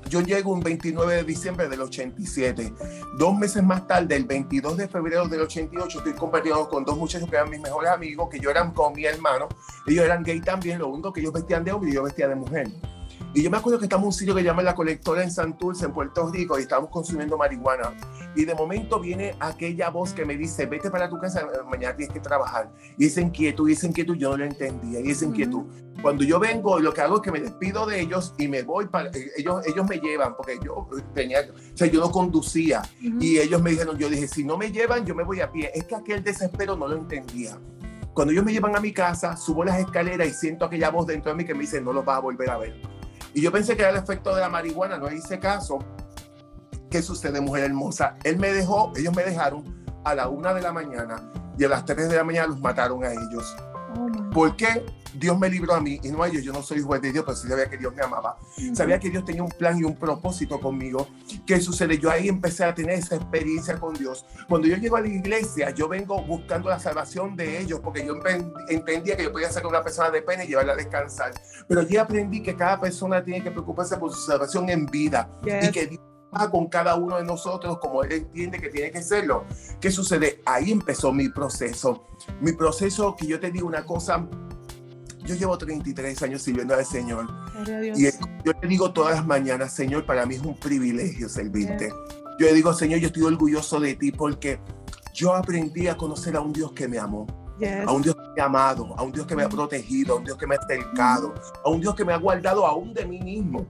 Yo 0.09 0.21
llego 0.21 0.51
un 0.51 0.59
29 0.59 1.15
de 1.15 1.23
diciembre 1.23 1.67
del 1.67 1.81
87. 1.81 2.73
Dos 3.17 3.37
meses 3.37 3.63
más 3.63 3.87
tarde, 3.87 4.15
el 4.15 4.25
22 4.25 4.77
de 4.77 4.87
febrero 4.87 5.27
del 5.27 5.41
88, 5.41 5.97
estoy 5.97 6.13
compartiendo 6.13 6.69
con 6.69 6.85
dos 6.85 6.95
muchachos 6.97 7.27
que 7.29 7.35
eran 7.35 7.49
mis 7.49 7.59
mejores 7.59 7.89
amigos, 7.89 8.29
que 8.29 8.39
yo 8.39 8.51
eran 8.51 8.71
con 8.71 8.93
mi 8.93 9.05
hermano. 9.05 9.47
Ellos 9.87 10.05
eran 10.05 10.23
gay 10.23 10.39
también, 10.41 10.79
lo 10.79 10.89
único 10.89 11.11
que 11.11 11.21
ellos 11.21 11.33
vestían 11.33 11.63
de 11.63 11.71
hombre 11.71 11.89
y 11.89 11.93
yo 11.93 12.03
vestía 12.03 12.27
de 12.27 12.35
mujer. 12.35 12.67
Y 13.35 13.43
yo 13.43 13.51
me 13.51 13.57
acuerdo 13.57 13.79
que 13.79 13.85
estamos 13.87 14.03
en 14.03 14.07
un 14.07 14.13
sitio 14.13 14.33
que 14.33 14.43
llama 14.43 14.63
La 14.63 14.73
Colectora 14.73 15.21
en 15.21 15.29
Santurce, 15.29 15.83
en 15.83 15.91
Puerto 15.91 16.31
Rico, 16.31 16.57
y 16.57 16.61
estábamos 16.61 16.89
consumiendo 16.89 17.37
marihuana. 17.37 17.93
Y 18.33 18.45
de 18.45 18.55
momento 18.55 18.97
viene 18.97 19.35
aquella 19.41 19.89
voz 19.89 20.13
que 20.13 20.23
me 20.23 20.37
dice, 20.37 20.67
vete 20.67 20.89
para 20.89 21.09
tu 21.09 21.19
casa, 21.19 21.45
mañana 21.69 21.97
tienes 21.97 22.13
que 22.13 22.21
trabajar. 22.21 22.71
Y 22.97 23.07
esa 23.07 23.19
inquietud, 23.19 23.67
y 23.67 23.73
esa 23.73 23.87
inquietud 23.87 24.15
yo 24.15 24.29
no 24.29 24.37
lo 24.37 24.45
entendía, 24.45 25.01
y 25.01 25.11
esa 25.11 25.25
inquietud. 25.25 25.65
Cuando 26.01 26.23
yo 26.23 26.39
vengo, 26.39 26.79
lo 26.79 26.93
que 26.93 27.01
hago 27.01 27.17
es 27.17 27.23
que 27.23 27.31
me 27.33 27.41
despido 27.41 27.85
de 27.85 27.99
ellos 27.99 28.33
y 28.37 28.47
me 28.47 28.63
voy 28.63 28.85
para, 28.85 29.11
ellos, 29.35 29.67
ellos 29.67 29.85
me 29.85 29.97
llevan, 29.97 30.37
porque 30.37 30.57
yo 30.63 30.87
tenía, 31.13 31.39
o 31.41 31.77
sea, 31.77 31.87
yo 31.87 31.99
no 31.99 32.11
conducía. 32.11 32.83
Y 33.01 33.39
ellos 33.39 33.61
me 33.61 33.71
dijeron, 33.71 33.97
yo 33.97 34.07
dije, 34.07 34.29
si 34.29 34.45
no 34.45 34.57
me 34.57 34.71
llevan, 34.71 35.05
yo 35.05 35.13
me 35.13 35.25
voy 35.25 35.41
a 35.41 35.51
pie. 35.51 35.71
Es 35.75 35.83
que 35.83 35.95
aquel 35.95 36.23
desespero 36.23 36.77
no 36.77 36.87
lo 36.87 36.95
entendía. 36.95 37.59
Cuando 38.13 38.31
ellos 38.31 38.45
me 38.45 38.53
llevan 38.53 38.77
a 38.77 38.79
mi 38.79 38.93
casa, 38.93 39.35
subo 39.35 39.65
las 39.65 39.77
escaleras 39.77 40.25
y 40.25 40.31
siento 40.31 40.63
aquella 40.63 40.89
voz 40.89 41.05
dentro 41.05 41.31
de 41.31 41.37
mí 41.37 41.43
que 41.43 41.53
me 41.53 41.61
dice, 41.61 41.81
no 41.81 41.91
los 41.91 42.05
vas 42.05 42.19
a 42.19 42.21
volver 42.21 42.49
a 42.49 42.57
ver 42.59 42.94
y 43.35 43.41
yo 43.41 43.51
pensé 43.51 43.75
que 43.75 43.81
era 43.81 43.91
el 43.91 43.97
efecto 43.97 44.33
de 44.33 44.39
la 44.39 44.49
marihuana, 44.49 44.97
no 44.97 45.11
hice 45.11 45.39
caso. 45.39 45.79
¿Qué 46.89 47.01
sucede, 47.01 47.41
mujer 47.41 47.65
hermosa? 47.65 48.15
Él 48.23 48.39
me 48.39 48.53
dejó, 48.53 48.93
ellos 48.95 49.13
me 49.13 49.23
dejaron 49.23 49.85
a 50.05 50.15
la 50.15 50.29
una 50.29 50.53
de 50.53 50.61
la 50.61 50.71
mañana 50.71 51.29
y 51.57 51.65
a 51.65 51.67
las 51.67 51.83
tres 51.83 52.07
de 52.07 52.15
la 52.15 52.23
mañana 52.23 52.47
los 52.47 52.61
mataron 52.61 53.03
a 53.03 53.11
ellos. 53.11 53.55
Oh, 53.97 54.29
¿Por 54.31 54.55
qué? 54.55 54.85
Dios 55.17 55.37
me 55.37 55.49
libró 55.49 55.73
a 55.73 55.81
mí 55.81 55.99
y 56.03 56.09
no 56.09 56.23
a 56.23 56.27
ellos. 56.27 56.43
Yo 56.43 56.53
no 56.53 56.61
soy 56.61 56.81
juez 56.81 57.01
de 57.01 57.11
Dios, 57.11 57.23
pero 57.25 57.37
sí 57.37 57.47
sabía 57.47 57.69
que 57.69 57.77
Dios 57.77 57.93
me 57.95 58.03
amaba. 58.03 58.37
Sabía 58.73 58.99
que 58.99 59.09
Dios 59.09 59.25
tenía 59.25 59.43
un 59.43 59.49
plan 59.49 59.77
y 59.79 59.83
un 59.83 59.95
propósito 59.95 60.59
conmigo. 60.59 61.07
¿Qué 61.45 61.59
sucede? 61.59 61.97
Yo 61.97 62.09
ahí 62.09 62.27
empecé 62.27 62.63
a 62.63 62.73
tener 62.73 62.99
esa 62.99 63.15
experiencia 63.15 63.79
con 63.79 63.93
Dios. 63.93 64.25
Cuando 64.47 64.67
yo 64.67 64.77
llego 64.77 64.95
a 64.97 65.01
la 65.01 65.07
iglesia, 65.07 65.71
yo 65.71 65.87
vengo 65.87 66.21
buscando 66.23 66.69
la 66.69 66.79
salvación 66.79 67.35
de 67.35 67.59
ellos, 67.59 67.79
porque 67.83 68.05
yo 68.05 68.15
entendía 68.69 69.17
que 69.17 69.23
yo 69.23 69.31
podía 69.31 69.51
ser 69.51 69.65
una 69.65 69.83
persona 69.83 70.09
de 70.11 70.21
pena 70.21 70.43
y 70.43 70.47
llevarla 70.47 70.73
a 70.73 70.75
descansar. 70.75 71.33
Pero 71.67 71.81
yo 71.83 72.01
aprendí 72.01 72.41
que 72.41 72.55
cada 72.55 72.79
persona 72.79 73.23
tiene 73.23 73.43
que 73.43 73.51
preocuparse 73.51 73.97
por 73.97 74.11
su 74.11 74.21
salvación 74.21 74.69
en 74.69 74.85
vida 74.85 75.29
y 75.43 75.71
que 75.71 75.87
Dios 75.87 76.01
con 76.51 76.67
cada 76.67 76.95
uno 76.95 77.17
de 77.17 77.23
nosotros 77.23 77.79
como 77.79 78.03
él 78.03 78.11
entiende 78.11 78.59
que 78.59 78.69
tiene 78.69 78.91
que 78.91 79.01
serlo. 79.01 79.45
¿Qué 79.79 79.89
sucede? 79.89 80.41
Ahí 80.45 80.71
empezó 80.71 81.13
mi 81.13 81.29
proceso. 81.29 82.05
Mi 82.41 82.51
proceso 82.51 83.15
que 83.15 83.25
yo 83.25 83.39
te 83.39 83.51
digo 83.51 83.67
una 83.67 83.85
cosa 83.85 84.27
yo 85.25 85.35
llevo 85.35 85.57
33 85.57 86.21
años 86.23 86.41
sirviendo 86.41 86.75
al 86.75 86.85
Señor. 86.85 87.27
Y 87.95 88.05
yo 88.43 88.51
le 88.61 88.67
digo 88.67 88.91
todas 88.91 89.15
las 89.15 89.25
mañanas, 89.25 89.73
Señor, 89.73 90.05
para 90.05 90.25
mí 90.25 90.35
es 90.35 90.41
un 90.41 90.57
privilegio 90.57 91.29
servirte. 91.29 91.89
Yo 92.39 92.47
le 92.47 92.53
digo, 92.53 92.73
Señor, 92.73 92.99
yo 92.99 93.07
estoy 93.07 93.23
orgulloso 93.23 93.79
de 93.79 93.95
ti 93.95 94.11
porque 94.11 94.59
yo 95.13 95.33
aprendí 95.33 95.87
a 95.87 95.95
conocer 95.95 96.35
a 96.35 96.41
un 96.41 96.53
Dios 96.53 96.71
que 96.73 96.87
me 96.87 96.99
amó. 96.99 97.44
A 97.87 97.91
un 97.91 98.01
Dios 98.01 98.15
que 98.15 98.21
me 98.35 98.41
ha 98.41 98.45
amado, 98.45 98.93
a 98.97 99.03
un 99.03 99.11
Dios 99.13 99.25
que 99.25 99.35
me 99.35 99.43
ha 99.43 99.49
protegido, 99.49 100.15
a 100.15 100.17
un 100.17 100.25
Dios 100.25 100.37
que 100.37 100.45
me 100.45 100.55
ha 100.55 100.67
cercado, 100.67 101.33
a 101.63 101.69
un 101.69 101.79
Dios 101.79 101.95
que 101.95 102.03
me 102.03 102.11
ha 102.11 102.17
guardado 102.17 102.65
aún 102.65 102.93
de 102.93 103.05
mí 103.05 103.21
mismo. 103.21 103.65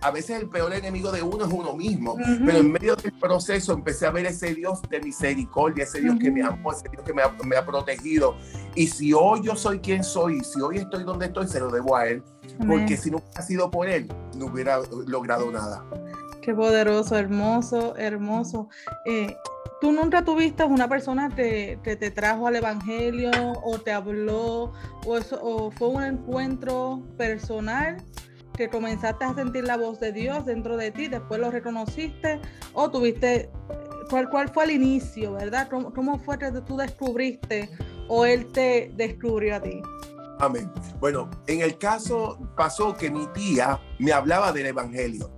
a 0.00 0.10
veces 0.12 0.40
el 0.40 0.48
peor 0.48 0.72
enemigo 0.74 1.10
de 1.10 1.22
uno 1.22 1.44
es 1.44 1.52
uno 1.52 1.74
mismo, 1.74 2.16
pero 2.46 2.58
en 2.58 2.70
medio 2.70 2.94
del 2.94 3.12
proceso 3.18 3.72
empecé 3.72 4.06
a 4.06 4.10
ver 4.10 4.26
ese 4.26 4.54
Dios 4.54 4.80
de 4.88 5.00
misericordia, 5.00 5.84
ese 5.84 6.00
Dios 6.00 6.16
que 6.20 6.30
me 6.30 6.42
amó, 6.42 6.72
ese 6.72 6.88
Dios 6.88 7.02
que 7.04 7.12
me 7.12 7.22
ha, 7.22 7.34
me 7.44 7.56
ha, 7.56 7.66
protegido. 7.66 8.36
Y 8.76 8.86
si 8.86 9.12
hoy 9.12 9.40
yo 9.42 9.56
soy 9.56 9.80
quien 9.80 10.04
soy, 10.04 10.40
si 10.44 10.60
hoy 10.60 10.78
estoy 10.78 11.02
donde 11.02 11.26
estoy, 11.26 11.48
se 11.48 11.58
lo 11.58 11.70
debo 11.70 11.96
a 11.96 12.06
Él, 12.06 12.22
porque 12.66 12.96
si 12.96 13.10
no 13.10 13.18
hubiera 13.18 13.42
sido 13.42 13.70
por 13.70 13.88
Él, 13.88 14.08
no 14.36 14.46
hubiera 14.46 14.78
logrado 15.06 15.50
nada. 15.50 15.84
Qué 16.42 16.54
poderoso, 16.54 17.16
hermoso, 17.16 17.96
hermoso. 17.96 18.68
Eh, 19.06 19.34
¿Tú 19.80 19.92
nunca 19.92 20.24
tuviste 20.24 20.64
una 20.64 20.88
persona 20.88 21.28
que, 21.28 21.78
te 21.82 22.10
trajo 22.10 22.46
al 22.46 22.56
Evangelio 22.56 23.30
o 23.62 23.78
te 23.78 23.92
habló 23.92 24.72
o, 25.06 25.18
o 25.42 25.70
fue 25.70 25.88
un 25.88 26.02
encuentro 26.02 27.02
personal 27.18 27.96
que 28.56 28.68
comenzaste 28.68 29.24
a 29.24 29.34
sentir 29.34 29.64
la 29.64 29.76
voz 29.76 29.98
de 30.00 30.12
Dios 30.12 30.46
dentro 30.46 30.76
de 30.76 30.90
ti, 30.90 31.08
después 31.08 31.40
lo 31.40 31.50
reconociste 31.50 32.40
o 32.72 32.90
tuviste, 32.90 33.50
cuál, 34.08 34.30
cuál 34.30 34.48
fue 34.48 34.64
el 34.64 34.70
inicio, 34.70 35.32
verdad? 35.32 35.68
¿Cómo, 35.68 35.92
¿Cómo, 35.92 36.18
fue 36.18 36.38
que 36.38 36.52
tú 36.64 36.76
descubriste 36.76 37.68
o 38.08 38.24
Él 38.24 38.46
te 38.52 38.92
descubrió 38.94 39.56
a 39.56 39.60
ti? 39.60 39.82
Amén. 40.38 40.70
Bueno, 41.00 41.30
en 41.46 41.62
el 41.62 41.78
caso 41.78 42.38
pasó 42.56 42.96
que 42.96 43.10
mi 43.10 43.26
tía 43.28 43.80
me 43.98 44.12
hablaba 44.12 44.52
del 44.52 44.66
Evangelio 44.66 45.30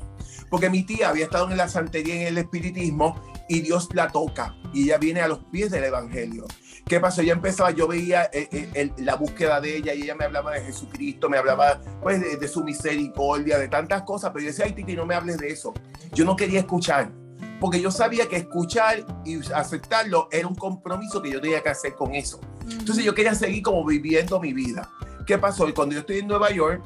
Porque 0.50 0.70
mi 0.70 0.84
tía 0.84 1.10
había 1.10 1.24
estado 1.24 1.50
en 1.50 1.56
la 1.56 1.68
santería 1.68 2.14
en 2.14 2.26
el 2.28 2.38
espiritismo 2.38 3.14
y 3.48 3.60
Dios 3.60 3.88
la 3.94 4.08
toca 4.08 4.54
y 4.72 4.84
ella 4.84 4.98
viene 4.98 5.20
a 5.20 5.28
los 5.28 5.38
pies 5.44 5.70
del 5.70 5.84
Evangelio. 5.84 6.46
¿Qué 6.86 7.00
pasó? 7.00 7.20
Ella 7.20 7.32
empezaba, 7.32 7.72
yo 7.72 7.88
veía 7.88 8.30
eh, 8.32 8.48
eh, 8.52 8.92
la 8.98 9.16
búsqueda 9.16 9.60
de 9.60 9.76
ella 9.76 9.92
y 9.94 10.02
ella 10.02 10.14
me 10.14 10.24
hablaba 10.24 10.52
de 10.52 10.60
Jesucristo, 10.60 11.28
me 11.28 11.36
hablaba 11.36 11.80
pues 12.00 12.20
de, 12.38 12.48
su 12.48 12.62
misericordia, 12.62 13.58
de 13.58 13.68
tantas 13.68 14.02
cosas, 14.02 14.30
pero 14.32 14.44
yo 14.44 14.50
decía, 14.50 14.66
ay 14.66 14.72
Titi, 14.72 14.94
no 14.94 15.04
me 15.04 15.14
hables 15.14 15.38
de 15.38 15.48
eso. 15.48 15.74
Yo 16.12 16.24
no 16.24 16.36
quería 16.36 16.60
escuchar, 16.60 17.10
porque 17.58 17.80
yo 17.80 17.90
sabía 17.90 18.28
que 18.28 18.36
escuchar 18.36 19.04
y 19.24 19.40
aceptarlo 19.52 20.28
era 20.30 20.46
un 20.46 20.54
compromiso 20.54 21.20
que 21.20 21.32
yo 21.32 21.40
tenía 21.40 21.60
que 21.60 21.70
hacer 21.70 21.94
con 21.94 22.14
eso. 22.14 22.40
Entonces 22.70 23.04
yo 23.04 23.14
quería 23.14 23.34
seguir 23.34 23.62
como 23.62 23.84
viviendo 23.84 24.38
mi 24.38 24.52
vida. 24.52 24.88
¿Qué 25.26 25.38
pasó? 25.38 25.68
Y 25.68 25.72
cuando 25.72 25.94
yo 25.94 26.00
estoy 26.00 26.18
en 26.18 26.28
Nueva 26.28 26.52
York, 26.52 26.84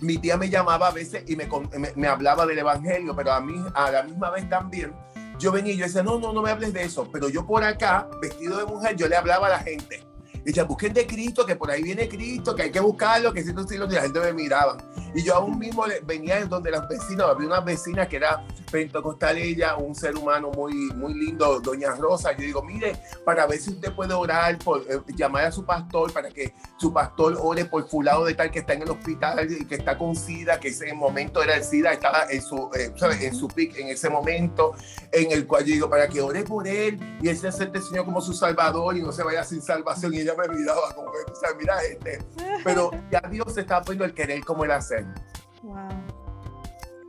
mi 0.00 0.16
tía 0.16 0.38
me 0.38 0.48
llamaba 0.48 0.88
a 0.88 0.90
veces 0.92 1.24
y 1.26 1.36
me, 1.36 1.46
me, 1.94 2.06
hablaba 2.06 2.46
del 2.46 2.58
Evangelio, 2.58 3.14
pero 3.14 3.32
a 3.32 3.40
mí 3.40 3.54
a 3.74 3.90
la 3.90 4.02
misma 4.02 4.30
vez 4.30 4.48
también 4.48 4.94
yo 5.38 5.52
venía 5.52 5.72
y 5.72 5.76
yo 5.76 5.84
decía, 5.84 6.02
no, 6.02 6.18
no, 6.18 6.32
no 6.32 6.42
me 6.42 6.50
hables 6.50 6.72
de 6.72 6.84
eso, 6.84 7.08
pero 7.12 7.28
yo 7.28 7.46
por 7.46 7.64
acá, 7.64 8.08
vestido 8.20 8.58
de 8.58 8.64
mujer, 8.64 8.96
yo 8.96 9.08
le 9.08 9.16
hablaba 9.16 9.46
a 9.48 9.50
la 9.50 9.58
gente. 9.58 10.02
Decía, 10.44 10.64
busquen 10.64 10.92
de 10.92 11.06
Cristo, 11.06 11.46
que 11.46 11.56
por 11.56 11.70
ahí 11.70 11.82
viene 11.82 12.08
Cristo, 12.08 12.54
que 12.54 12.64
hay 12.64 12.70
que 12.70 12.80
buscarlo, 12.80 13.32
que 13.32 13.42
si 13.42 13.52
no, 13.52 13.66
si 13.66 13.78
la 13.78 14.02
gente 14.02 14.20
me 14.20 14.32
miraba. 14.32 14.76
Y 15.14 15.22
yo 15.22 15.36
aún 15.36 15.58
mismo 15.58 15.84
venía 16.04 16.44
donde 16.44 16.70
las 16.70 16.88
vecinas, 16.88 17.28
había 17.28 17.46
una 17.46 17.60
vecina 17.60 18.08
que 18.08 18.16
era 18.16 18.44
pentecostal 18.70 19.38
ella, 19.38 19.76
un 19.76 19.94
ser 19.94 20.16
humano 20.16 20.50
muy, 20.50 20.74
muy 20.94 21.14
lindo, 21.14 21.60
doña 21.60 21.94
Rosa. 21.94 22.32
Yo 22.32 22.42
digo, 22.42 22.62
mire, 22.62 22.96
para 23.24 23.46
ver 23.46 23.60
si 23.60 23.70
usted 23.70 23.94
puede 23.94 24.12
orar, 24.12 24.58
por, 24.58 24.80
eh, 24.82 25.00
llamar 25.14 25.44
a 25.46 25.52
su 25.52 25.64
pastor 25.64 26.12
para 26.12 26.30
que 26.30 26.52
su 26.76 26.92
pastor 26.92 27.38
ore 27.40 27.64
por 27.64 27.88
fulado 27.88 28.24
de 28.24 28.34
tal 28.34 28.50
que 28.50 28.58
está 28.58 28.74
en 28.74 28.82
el 28.82 28.90
hospital 28.90 29.50
y 29.50 29.64
que 29.64 29.76
está 29.76 29.96
con 29.96 30.16
SIDA, 30.16 30.58
que 30.58 30.68
ese 30.68 30.92
momento 30.92 31.42
era 31.42 31.54
el 31.54 31.64
SIDA, 31.64 31.92
estaba 31.92 32.26
en 32.30 32.42
su, 32.42 32.70
eh, 32.74 32.92
en 33.20 33.34
su 33.34 33.48
pic 33.48 33.76
en 33.78 33.88
ese 33.88 34.10
momento, 34.10 34.74
en 35.12 35.30
el 35.32 35.46
cual 35.46 35.64
yo 35.64 35.74
digo, 35.74 35.88
para 35.88 36.08
que 36.08 36.20
ore 36.20 36.42
por 36.42 36.66
él 36.66 36.98
y 37.22 37.28
él 37.28 37.36
se 37.36 37.48
acepte 37.48 37.78
el 37.78 37.84
Señor 37.84 38.04
como 38.04 38.20
su 38.20 38.32
salvador 38.32 38.96
y 38.96 39.02
no 39.02 39.12
se 39.12 39.22
vaya 39.22 39.44
sin 39.44 39.62
salvación. 39.62 40.12
Y 40.14 40.20
ella 40.20 40.33
me 40.36 40.48
miraba 40.48 40.94
como 40.94 41.10
que, 41.12 41.32
o 41.32 41.34
sea, 41.34 41.50
mira 41.58 41.82
este. 41.82 42.18
Pero 42.62 42.90
ya 43.10 43.20
Dios 43.30 43.56
está 43.56 43.82
poniendo 43.82 44.04
el 44.04 44.14
querer 44.14 44.44
como 44.44 44.64
el 44.64 44.70
hacer. 44.70 45.06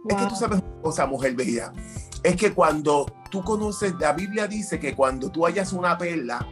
Es 0.07 0.15
que 0.15 0.25
tú 0.27 0.35
sabes 0.35 0.59
una 0.59 0.81
cosa, 0.81 1.05
mujer 1.05 1.35
bella. 1.35 1.73
Es 2.23 2.35
que 2.35 2.53
cuando 2.53 3.05
tú 3.31 3.43
conoces, 3.43 3.93
la 3.99 4.13
Biblia 4.13 4.47
dice 4.47 4.79
que 4.79 4.95
cuando 4.95 5.29
tú 5.29 5.45
hayas 5.45 5.73
una 5.73 5.97
perla, 5.97 6.47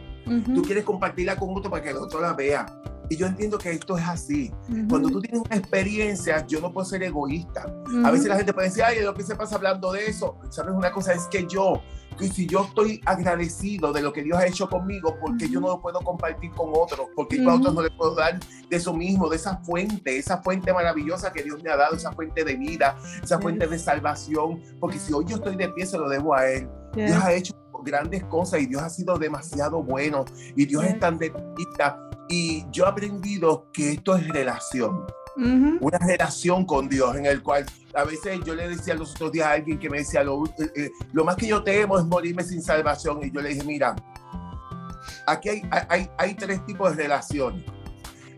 tú 0.54 0.62
quieres 0.62 0.84
compartirla 0.84 1.36
con 1.36 1.50
otro 1.56 1.70
para 1.70 1.82
que 1.82 1.90
el 1.90 1.96
otro 1.96 2.20
la 2.20 2.32
vea. 2.32 2.66
Y 3.10 3.16
yo 3.16 3.26
entiendo 3.26 3.58
que 3.58 3.70
esto 3.70 3.98
es 3.98 4.08
así. 4.08 4.52
Cuando 4.88 5.10
tú 5.10 5.20
tienes 5.20 5.42
una 5.44 5.56
experiencia, 5.56 6.46
yo 6.46 6.60
no 6.60 6.72
puedo 6.72 6.86
ser 6.86 7.02
egoísta. 7.02 7.66
A 8.04 8.10
veces 8.10 8.26
la 8.28 8.36
gente 8.36 8.52
puede 8.52 8.68
decir, 8.68 8.82
ay, 8.82 9.00
lo 9.02 9.14
que 9.14 9.22
se 9.22 9.36
pasa 9.36 9.56
hablando 9.56 9.92
de 9.92 10.06
eso. 10.06 10.38
¿Sabes? 10.50 10.74
Una 10.74 10.90
cosa 10.90 11.12
es 11.12 11.26
que 11.26 11.46
yo 11.46 11.82
y 12.20 12.28
si 12.28 12.46
yo 12.46 12.64
estoy 12.64 13.00
agradecido 13.04 13.92
de 13.92 14.02
lo 14.02 14.12
que 14.12 14.22
Dios 14.22 14.38
ha 14.38 14.46
hecho 14.46 14.68
conmigo, 14.68 15.16
porque 15.20 15.48
yo 15.48 15.60
no 15.60 15.68
lo 15.68 15.80
puedo 15.80 16.00
compartir 16.00 16.50
con 16.52 16.70
otros, 16.74 17.08
porque 17.14 17.42
yo 17.42 17.50
a 17.50 17.54
otros 17.56 17.74
no 17.74 17.82
les 17.82 17.92
puedo 17.92 18.14
dar 18.14 18.38
de 18.38 18.76
eso 18.76 18.94
mismo, 18.94 19.28
de 19.28 19.36
esa 19.36 19.58
fuente, 19.58 20.16
esa 20.16 20.42
fuente 20.42 20.72
maravillosa 20.72 21.32
que 21.32 21.42
Dios 21.42 21.62
me 21.62 21.70
ha 21.70 21.76
dado, 21.76 21.96
esa 21.96 22.12
fuente 22.12 22.44
de 22.44 22.54
vida, 22.54 22.96
esa 23.22 23.40
fuente 23.40 23.66
de 23.66 23.78
salvación, 23.78 24.62
porque 24.80 24.98
si 24.98 25.12
hoy 25.12 25.24
yo 25.28 25.36
estoy 25.36 25.56
de 25.56 25.68
pie, 25.70 25.86
se 25.86 25.98
lo 25.98 26.08
debo 26.08 26.34
a 26.34 26.48
Él. 26.48 26.68
Dios 26.94 27.22
ha 27.22 27.32
hecho 27.32 27.54
grandes 27.82 28.24
cosas 28.24 28.60
y 28.60 28.66
Dios 28.66 28.82
ha 28.82 28.88
sido 28.88 29.18
demasiado 29.18 29.82
bueno 29.82 30.24
y 30.56 30.66
Dios 30.66 30.84
es 30.84 30.98
tan 30.98 31.18
detallista. 31.18 31.98
Y 32.28 32.64
yo 32.70 32.84
he 32.84 32.88
aprendido 32.88 33.70
que 33.72 33.92
esto 33.92 34.16
es 34.16 34.26
relación 34.28 35.04
una 35.36 35.98
relación 35.98 36.64
con 36.64 36.88
Dios 36.88 37.16
en 37.16 37.26
el 37.26 37.42
cual 37.42 37.66
a 37.94 38.04
veces 38.04 38.40
yo 38.44 38.54
le 38.54 38.68
decía 38.68 38.94
los 38.94 39.12
otros 39.12 39.32
días 39.32 39.46
a 39.46 39.52
alguien 39.52 39.78
que 39.78 39.90
me 39.90 39.98
decía, 39.98 40.22
lo, 40.22 40.44
eh, 40.44 40.70
eh, 40.76 40.90
más 41.24 41.36
que 41.36 41.48
yo 41.48 41.62
temo 41.62 41.98
es 41.98 42.04
morirme 42.04 42.42
sin 42.42 42.62
salvación. 42.62 43.20
Y 43.22 43.30
yo 43.30 43.40
le 43.40 43.50
dije, 43.50 43.64
mira, 43.64 43.96
aquí 45.26 45.48
hay, 45.48 45.62
hay, 45.88 46.10
hay 46.16 46.34
tres 46.34 46.64
tipos 46.66 46.96
de 46.96 47.02
relaciones. 47.02 47.64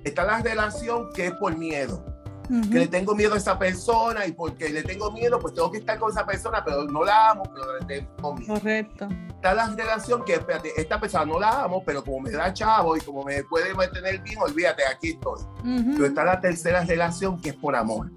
Está 0.04 0.24
la 0.24 0.40
relación 0.40 1.12
que 1.12 1.26
es 1.26 1.32
por 1.34 1.56
miedo 1.56 2.15
que 2.48 2.78
le 2.78 2.86
tengo 2.88 3.14
miedo 3.14 3.34
a 3.34 3.36
esa 3.36 3.58
persona 3.58 4.26
y 4.26 4.32
porque 4.32 4.68
le 4.68 4.82
tengo 4.82 5.10
miedo, 5.10 5.38
pues 5.38 5.54
tengo 5.54 5.70
que 5.70 5.78
estar 5.78 5.98
con 5.98 6.10
esa 6.10 6.24
persona, 6.24 6.62
pero 6.64 6.84
no 6.84 7.04
la 7.04 7.30
amo, 7.30 7.42
pero 7.52 7.78
le 7.78 7.86
tengo 7.86 8.34
miedo. 8.34 8.54
Correcto. 8.54 9.08
Está 9.28 9.54
la 9.54 9.68
relación 9.68 10.24
que, 10.24 10.34
espérate, 10.34 10.72
esta 10.76 11.00
persona 11.00 11.24
no 11.24 11.38
la 11.38 11.64
amo, 11.64 11.82
pero 11.84 12.02
como 12.02 12.20
me 12.20 12.30
da 12.30 12.52
chavo 12.52 12.96
y 12.96 13.00
como 13.00 13.24
me 13.24 13.42
puede 13.44 13.74
mantener 13.74 14.20
bien, 14.20 14.38
olvídate, 14.40 14.82
aquí 14.86 15.10
estoy. 15.10 15.40
Pero 15.62 16.06
está 16.06 16.24
la 16.24 16.40
tercera 16.40 16.84
relación 16.84 17.40
que 17.40 17.50
es 17.50 17.56
por 17.56 17.76
amor. 17.76 18.10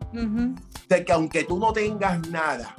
De 0.87 1.05
que 1.05 1.11
aunque 1.11 1.43
tú 1.43 1.59
no 1.59 1.73
tengas 1.73 2.27
nada, 2.29 2.75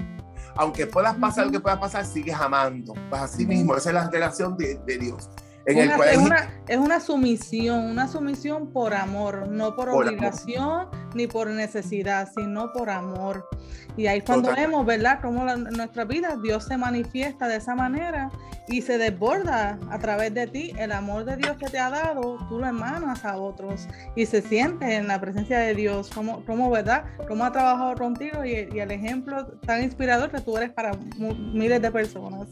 aunque 0.56 0.86
puedas 0.86 1.14
pasar 1.16 1.46
lo 1.46 1.52
que 1.52 1.60
pueda 1.60 1.78
pasar, 1.78 2.04
sigues 2.04 2.34
amando. 2.34 2.94
Pues 3.08 3.22
así 3.22 3.46
mismo, 3.46 3.76
esa 3.76 3.90
es 3.90 3.94
la 3.94 4.10
relación 4.10 4.56
de, 4.56 4.76
de 4.86 4.98
Dios 4.98 5.30
es, 5.66 5.76
una, 6.18 6.50
es, 6.68 6.78
una, 6.78 7.00
sumisión, 7.00 7.84
una 7.84 8.08
sumisión 8.08 8.72
por 8.72 8.94
amor, 8.94 9.48
no 9.48 9.76
por, 9.76 9.88
obligación 9.90 10.88
ni 11.14 11.26
por 11.26 11.48
necesidad, 11.48 12.28
sino 12.34 12.72
por 12.72 12.90
amor. 12.90 13.48
Y 13.96 14.06
ahí 14.06 14.20
cuando 14.20 14.54
vemos, 14.54 14.86
¿verdad?, 14.86 15.18
cómo 15.20 15.48
en 15.48 15.64
nuestra 15.64 16.04
vida 16.04 16.36
Dios 16.42 16.64
se 16.64 16.76
manifiesta 16.76 17.48
de 17.48 17.56
esa 17.56 17.74
manera 17.74 18.30
y 18.68 18.82
se 18.82 18.98
desborda 18.98 19.78
a 19.90 19.98
través 19.98 20.32
de 20.32 20.46
ti 20.46 20.72
el 20.78 20.92
amor 20.92 21.24
de 21.24 21.36
Dios 21.36 21.56
que 21.56 21.66
te 21.66 21.78
ha 21.78 21.90
dado, 21.90 22.38
tú 22.48 22.58
lo 22.58 22.66
emanas 22.66 23.24
a 23.24 23.36
otros 23.36 23.88
y 24.14 24.26
se 24.26 24.42
siente 24.42 24.94
en 24.94 25.08
la 25.08 25.20
presencia 25.20 25.58
de 25.58 25.74
Dios, 25.74 26.08
como, 26.10 26.44
como 26.44 26.70
¿verdad?, 26.70 27.04
cómo 27.28 27.44
ha 27.44 27.52
trabajado 27.52 27.96
contigo 27.96 28.44
y, 28.44 28.68
y 28.72 28.78
el 28.78 28.90
ejemplo 28.92 29.46
tan 29.66 29.82
inspirador 29.82 30.30
que 30.30 30.40
tú 30.40 30.56
eres 30.56 30.70
para 30.70 30.92
miles 31.18 31.82
de 31.82 31.90
personas. 31.90 32.48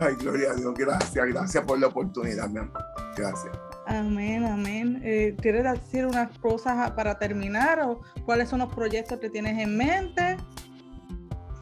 Ay, 0.00 0.14
gloria 0.16 0.52
a 0.52 0.54
Dios, 0.54 0.74
gracias, 0.76 1.26
gracias 1.26 1.64
por 1.64 1.78
la 1.78 1.88
oportunidad, 1.88 2.48
mi 2.48 2.58
amor. 2.58 2.84
Gracias. 3.16 3.56
Amén, 3.86 4.44
amén. 4.44 5.00
Eh, 5.04 5.34
¿Quieres 5.40 5.64
decir 5.64 6.06
unas 6.06 6.36
cosas 6.38 6.90
para 6.92 7.18
terminar 7.18 7.80
o 7.80 8.00
cuáles 8.24 8.48
son 8.48 8.60
los 8.60 8.72
proyectos 8.72 9.18
que 9.18 9.30
tienes 9.30 9.58
en 9.58 9.76
mente? 9.76 10.36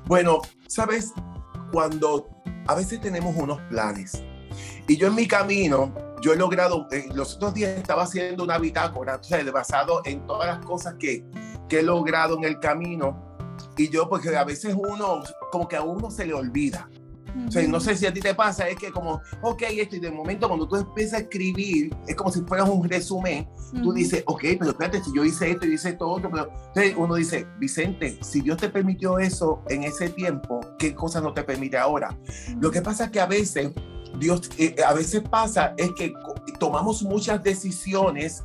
Bueno, 0.06 0.40
sabes, 0.66 1.12
cuando 1.72 2.28
a 2.66 2.74
veces 2.74 3.00
tenemos 3.00 3.36
unos 3.36 3.60
planes 3.70 4.22
y 4.88 4.96
yo 4.96 5.08
en 5.08 5.14
mi 5.14 5.26
camino, 5.26 5.92
yo 6.20 6.32
he 6.32 6.36
logrado, 6.36 6.88
eh, 6.90 7.06
los 7.14 7.36
otros 7.36 7.54
días 7.54 7.76
estaba 7.76 8.04
haciendo 8.04 8.44
una 8.44 8.58
bitácora, 8.58 9.16
o 9.16 9.22
sea, 9.22 9.42
basado 9.50 10.02
en 10.04 10.26
todas 10.26 10.48
las 10.48 10.64
cosas 10.64 10.94
que, 10.98 11.24
que 11.68 11.80
he 11.80 11.82
logrado 11.82 12.36
en 12.38 12.44
el 12.44 12.58
camino 12.60 13.36
y 13.76 13.88
yo, 13.88 14.08
porque 14.08 14.34
a 14.36 14.44
veces 14.44 14.74
uno, 14.76 15.22
como 15.50 15.68
que 15.68 15.76
a 15.76 15.82
uno 15.82 16.10
se 16.10 16.26
le 16.26 16.34
olvida 16.34 16.88
no 17.68 17.80
sé 17.80 17.96
si 17.96 18.06
a 18.06 18.12
ti 18.12 18.20
te 18.20 18.34
pasa, 18.34 18.68
es 18.68 18.76
que 18.76 18.90
como, 18.90 19.20
ok, 19.42 19.62
esto, 19.70 19.96
y 19.96 20.00
de 20.00 20.10
momento 20.10 20.48
cuando 20.48 20.66
tú 20.66 20.76
empiezas 20.76 21.14
a 21.14 21.22
escribir, 21.22 21.94
es 22.06 22.14
como 22.14 22.30
si 22.30 22.40
fueras 22.42 22.68
un 22.68 22.88
resumen, 22.88 23.48
tú 23.82 23.92
dices, 23.92 24.22
ok, 24.26 24.42
pero 24.58 24.70
espérate, 24.70 25.02
si 25.02 25.14
yo 25.14 25.24
hice 25.24 25.50
esto 25.50 25.66
y 25.66 25.74
hice 25.74 25.90
esto 25.90 26.08
otro, 26.08 26.30
pero 26.30 26.50
entonces 26.68 26.94
uno 26.96 27.14
dice, 27.14 27.46
Vicente, 27.58 28.18
si 28.22 28.40
Dios 28.40 28.56
te 28.56 28.68
permitió 28.68 29.18
eso 29.18 29.62
en 29.68 29.84
ese 29.84 30.08
tiempo, 30.08 30.60
¿qué 30.78 30.94
cosas 30.94 31.22
no 31.22 31.32
te 31.32 31.42
permite 31.42 31.76
ahora? 31.76 32.16
Lo 32.60 32.70
que 32.70 32.82
pasa 32.82 33.04
es 33.04 33.10
que 33.10 33.20
a 33.20 33.26
veces, 33.26 33.70
Dios, 34.18 34.50
eh, 34.58 34.76
a 34.86 34.92
veces 34.94 35.22
pasa 35.28 35.74
es 35.76 35.90
que 35.92 36.12
tomamos 36.58 37.02
muchas 37.02 37.42
decisiones 37.42 38.42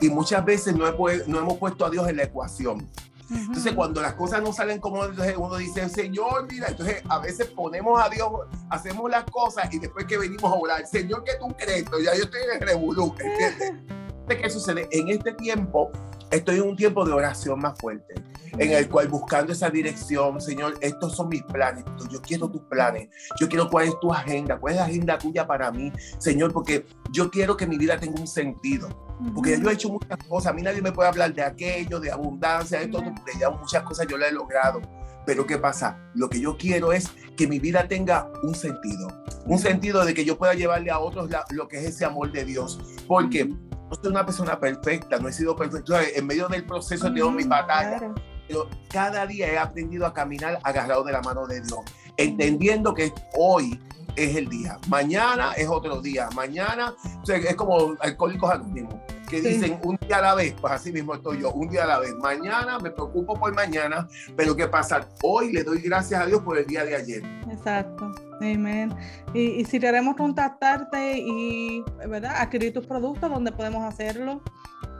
y 0.00 0.08
muchas 0.08 0.44
veces 0.44 0.74
no, 0.74 0.84
no 1.26 1.38
hemos 1.38 1.58
puesto 1.58 1.86
a 1.86 1.90
Dios 1.90 2.08
en 2.08 2.16
la 2.16 2.24
ecuación. 2.24 2.88
Entonces, 3.34 3.72
cuando 3.72 4.02
las 4.02 4.14
cosas 4.14 4.42
no 4.42 4.52
salen 4.52 4.80
como 4.80 5.00
uno 5.00 5.56
dice, 5.56 5.88
Señor, 5.88 6.46
mira, 6.50 6.68
entonces 6.68 7.02
a 7.08 7.18
veces 7.18 7.46
ponemos 7.48 8.00
a 8.02 8.08
Dios, 8.08 8.30
hacemos 8.70 9.10
las 9.10 9.24
cosas 9.24 9.72
y 9.72 9.78
después 9.78 10.04
que 10.06 10.18
venimos 10.18 10.44
a 10.44 10.54
orar, 10.54 10.86
Señor, 10.86 11.24
¿qué 11.24 11.32
tú 11.38 11.48
crees? 11.56 11.84
Ya 12.04 12.14
yo 12.14 12.24
estoy 12.24 12.40
en 12.42 12.62
el 12.62 12.68
revolú, 12.68 13.14
¿entiendes? 13.18 13.72
¿Qué 14.42 14.48
sucede? 14.48 14.88
En 14.90 15.08
este 15.08 15.32
tiempo, 15.32 15.90
estoy 16.32 16.56
en 16.56 16.62
un 16.62 16.76
tiempo 16.76 17.04
de 17.04 17.12
oración 17.12 17.60
más 17.60 17.78
fuerte, 17.78 18.14
en 18.58 18.72
el 18.72 18.88
cual 18.88 19.08
buscando 19.08 19.52
esa 19.52 19.70
dirección, 19.70 20.40
Señor, 20.40 20.74
estos 20.80 21.14
son 21.14 21.28
mis 21.28 21.42
planes, 21.42 21.84
yo 22.10 22.20
quiero 22.20 22.50
tus 22.50 22.62
planes, 22.62 23.08
yo 23.38 23.48
quiero 23.48 23.68
cuál 23.70 23.88
es 23.88 24.00
tu 24.00 24.12
agenda, 24.12 24.58
cuál 24.58 24.74
es 24.74 24.80
la 24.80 24.86
agenda 24.86 25.18
tuya 25.18 25.46
para 25.46 25.70
mí, 25.70 25.92
Señor, 26.18 26.52
porque 26.52 26.86
yo 27.12 27.30
quiero 27.30 27.56
que 27.56 27.66
mi 27.66 27.78
vida 27.78 27.98
tenga 27.98 28.20
un 28.20 28.26
sentido. 28.26 28.88
Porque 29.34 29.56
yo 29.60 29.70
he 29.70 29.74
hecho 29.74 29.88
muchas 29.88 30.18
cosas, 30.26 30.50
a 30.50 30.52
mí 30.52 30.62
nadie 30.62 30.82
me 30.82 30.90
puede 30.90 31.08
hablar 31.08 31.32
de 31.32 31.44
aquello, 31.44 32.00
de 32.00 32.10
abundancia, 32.10 32.80
de 32.80 32.88
todo, 32.88 33.04
porque 33.14 33.38
ya 33.38 33.50
muchas 33.50 33.84
cosas 33.84 34.08
yo 34.08 34.18
las 34.18 34.30
he 34.30 34.32
logrado. 34.32 34.80
Pero 35.24 35.46
¿qué 35.46 35.58
pasa? 35.58 35.96
Lo 36.14 36.28
que 36.28 36.40
yo 36.40 36.56
quiero 36.56 36.92
es 36.92 37.08
que 37.36 37.46
mi 37.46 37.60
vida 37.60 37.86
tenga 37.86 38.32
un 38.42 38.56
sentido. 38.56 39.08
Un 39.46 39.60
sentido 39.60 40.04
de 40.04 40.14
que 40.14 40.24
yo 40.24 40.36
pueda 40.36 40.54
llevarle 40.54 40.90
a 40.90 40.98
otros 40.98 41.30
lo 41.50 41.68
que 41.68 41.78
es 41.78 41.84
ese 41.84 42.04
amor 42.04 42.32
de 42.32 42.44
Dios. 42.44 42.80
Porque 43.06 43.48
no 43.92 44.02
soy 44.02 44.10
una 44.10 44.24
persona 44.24 44.58
perfecta, 44.58 45.18
no 45.18 45.28
he 45.28 45.32
sido 45.32 45.54
perfecto. 45.54 45.94
En 46.00 46.26
medio 46.26 46.48
del 46.48 46.64
proceso 46.64 47.12
tengo 47.12 47.30
mi 47.30 47.44
batalla. 47.44 48.14
Pero 48.48 48.68
cada 48.88 49.26
día 49.26 49.52
he 49.52 49.58
aprendido 49.58 50.06
a 50.06 50.14
caminar 50.14 50.58
agarrado 50.62 51.04
de 51.04 51.12
la 51.12 51.20
mano 51.20 51.46
de 51.46 51.60
Dios. 51.60 51.80
Entendiendo 52.16 52.94
que 52.94 53.12
hoy 53.34 53.78
es 54.16 54.34
el 54.36 54.48
día. 54.48 54.78
Mañana 54.88 55.52
es 55.56 55.68
otro 55.68 56.00
día. 56.00 56.30
Mañana 56.34 56.94
es 57.26 57.54
como 57.54 57.94
alcohólicos 58.00 58.50
anónimos 58.50 58.94
que 59.32 59.40
dicen 59.40 59.80
un 59.82 59.96
día 59.96 60.18
a 60.18 60.20
la 60.20 60.34
vez, 60.34 60.54
pues 60.60 60.74
así 60.74 60.92
mismo 60.92 61.14
estoy 61.14 61.40
yo, 61.40 61.50
un 61.52 61.68
día 61.70 61.84
a 61.84 61.86
la 61.86 61.98
vez. 62.00 62.14
Mañana 62.16 62.78
me 62.78 62.90
preocupo 62.90 63.34
por 63.34 63.54
mañana, 63.54 64.06
pero 64.36 64.54
¿qué 64.54 64.68
pasa? 64.68 65.08
Hoy 65.22 65.52
le 65.52 65.64
doy 65.64 65.80
gracias 65.80 66.20
a 66.20 66.26
Dios 66.26 66.42
por 66.42 66.58
el 66.58 66.66
día 66.66 66.84
de 66.84 66.94
ayer. 66.94 67.22
Exacto. 67.50 68.12
Amén. 68.40 68.94
Y, 69.32 69.60
y 69.60 69.64
si 69.64 69.80
queremos 69.80 70.16
contactarte 70.16 71.18
y, 71.18 71.82
¿verdad? 72.06 72.34
Adquirir 72.36 72.74
tus 72.74 72.86
productos, 72.86 73.30
¿dónde 73.30 73.52
podemos 73.52 73.82
hacerlo? 73.84 74.42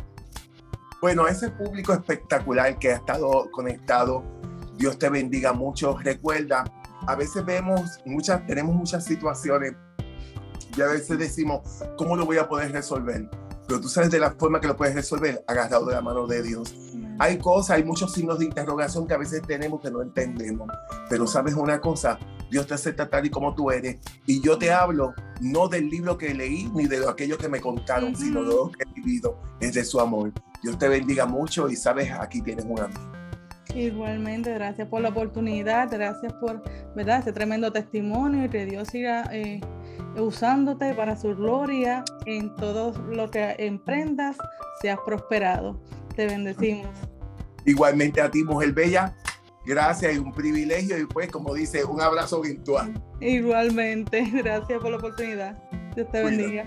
Bueno, 1.01 1.29
ese 1.29 1.51
público 1.51 1.93
espectacular 1.93 2.79
que 2.79 2.91
ha 2.91 2.97
estado 2.97 3.51
conectado, 3.53 4.25
Dios 4.77 4.99
te 4.99 5.11
bendiga 5.11 5.53
mucho. 5.53 5.99
Recuerda, 5.99 6.64
a 7.07 7.14
veces 7.14 7.45
vemos 7.45 8.01
muchas, 8.07 8.45
tenemos 8.47 8.75
muchas 8.75 9.05
situaciones 9.05 9.75
y 10.77 10.81
a 10.81 10.87
veces 10.87 11.19
decimos, 11.19 11.85
¿cómo 11.97 12.17
lo 12.17 12.25
voy 12.25 12.38
a 12.38 12.49
poder 12.49 12.73
resolver? 12.73 13.29
Pero 13.68 13.83
tú 13.83 13.88
sabes 13.88 14.11
de 14.11 14.18
la 14.18 14.31
forma 14.31 14.62
que 14.62 14.66
lo 14.66 14.76
puedes 14.76 14.94
resolver, 14.94 15.44
agarrado 15.46 15.85
de 15.85 15.94
la 15.94 16.00
mano 16.00 16.26
de 16.26 16.42
Dios. 16.42 16.74
Hay 17.18 17.37
cosas, 17.37 17.76
hay 17.76 17.85
muchos 17.85 18.14
signos 18.14 18.38
de 18.38 18.46
interrogación 18.46 19.07
que 19.07 19.12
a 19.12 19.18
veces 19.18 19.42
tenemos 19.42 19.83
que 19.83 19.90
no 19.90 20.00
entendemos. 20.00 20.70
Pero 21.11 21.26
sabes 21.26 21.52
una 21.52 21.78
cosa, 21.78 22.18
Dios 22.50 22.66
te 22.66 22.72
acepta 22.72 23.11
tal 23.11 23.26
y 23.26 23.31
como 23.31 23.54
tú 23.54 23.70
eres. 23.70 23.98
Y 24.24 24.40
yo 24.40 24.57
te 24.57 24.72
hablo 24.72 25.12
no 25.42 25.68
del 25.68 25.90
libro 25.90 26.16
que 26.16 26.33
leí 26.33 26.70
ni 26.74 26.87
de 26.87 27.07
aquello 27.07 27.37
que 27.37 27.50
me 27.50 27.61
contaron, 27.61 28.16
sino 28.16 28.42
de 28.42 28.48
lo 28.48 28.70
que 28.70 28.85
he 28.85 28.94
vivido, 28.94 29.38
es 29.61 29.74
de 29.74 29.85
su 29.85 30.00
amor. 30.00 30.33
Dios 30.62 30.78
te 30.78 30.88
bendiga 30.88 31.26
mucho 31.26 31.68
y 31.68 31.76
sabes, 31.76 32.11
aquí 32.11 32.40
tienes 32.40 32.64
un 32.64 32.81
amigo. 32.81 33.18
Igualmente, 33.74 34.52
gracias 34.54 34.88
por 34.88 35.02
la 35.02 35.11
oportunidad, 35.11 35.90
gracias 35.90 36.33
por 36.35 36.62
¿verdad? 36.96 37.20
ese 37.20 37.33
tremendo 37.35 37.70
testimonio 37.70 38.46
y 38.46 38.48
que 38.48 38.64
Dios 38.64 38.88
siga 38.88 39.28
eh, 39.31 39.61
usándote 40.17 40.95
para 40.95 41.17
su 41.17 41.35
gloria 41.37 42.05
en 42.27 42.55
todo 42.57 42.93
lo 43.09 43.31
que 43.31 43.55
emprendas, 43.59 44.37
seas 44.81 44.99
prosperado. 45.05 45.81
Te 46.17 46.27
bendecimos. 46.27 46.91
Igualmente 47.65 48.21
a 48.21 48.31
ti, 48.31 48.43
mujer 48.43 48.73
bella, 48.73 49.15
gracias 49.67 50.15
y 50.15 50.19
un 50.19 50.33
privilegio 50.33 50.99
y 50.99 51.07
pues 51.07 51.31
como 51.31 51.55
dice, 51.55 51.85
un 51.85 52.01
abrazo 52.01 52.41
virtual. 52.41 53.01
Igualmente, 53.21 54.23
gracias 54.33 54.81
por 54.81 54.91
la 54.91 54.97
oportunidad. 54.97 55.63
Dios 55.95 56.11
te 56.11 56.23
bendiga. 56.23 56.65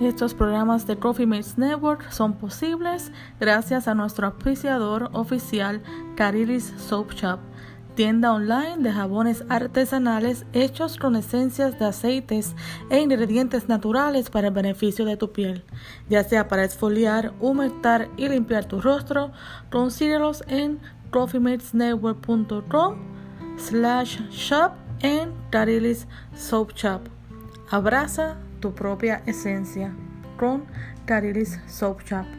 Estos 0.00 0.32
programas 0.32 0.86
de 0.86 0.96
Coffee 0.96 1.26
Mates 1.26 1.58
Network 1.58 2.08
son 2.12 2.34
posibles 2.34 3.10
gracias 3.40 3.88
a 3.88 3.94
nuestro 3.94 4.28
apreciador 4.28 5.10
oficial 5.12 5.82
Carilis 6.14 6.72
Soap 6.76 7.14
Shop, 7.14 7.40
tienda 7.96 8.32
online 8.32 8.76
de 8.78 8.92
jabones 8.92 9.44
artesanales 9.48 10.46
hechos 10.52 10.98
con 10.98 11.16
esencias 11.16 11.80
de 11.80 11.86
aceites 11.86 12.54
e 12.90 13.00
ingredientes 13.00 13.68
naturales 13.68 14.30
para 14.30 14.48
el 14.48 14.54
beneficio 14.54 15.04
de 15.04 15.16
tu 15.16 15.32
piel, 15.32 15.64
ya 16.08 16.22
sea 16.22 16.46
para 16.46 16.64
exfoliar, 16.64 17.34
humectar 17.40 18.08
y 18.16 18.28
limpiar 18.28 18.66
tu 18.66 18.80
rostro. 18.80 19.32
Consíguelos 19.68 20.44
en 20.46 20.78
coffeematesnetwork.com 21.10 22.94
slash 23.56 24.20
shop 24.30 24.74
en 25.00 25.32
Carilis 25.50 26.06
Soap 26.36 26.72
Shop. 26.74 27.00
Abraza 27.68 28.36
tu 28.60 28.74
propia 28.74 29.22
esencia 29.26 29.92
con 30.38 30.64
Carilis 31.06 31.60
Soap 31.66 32.02
Shop. 32.02 32.37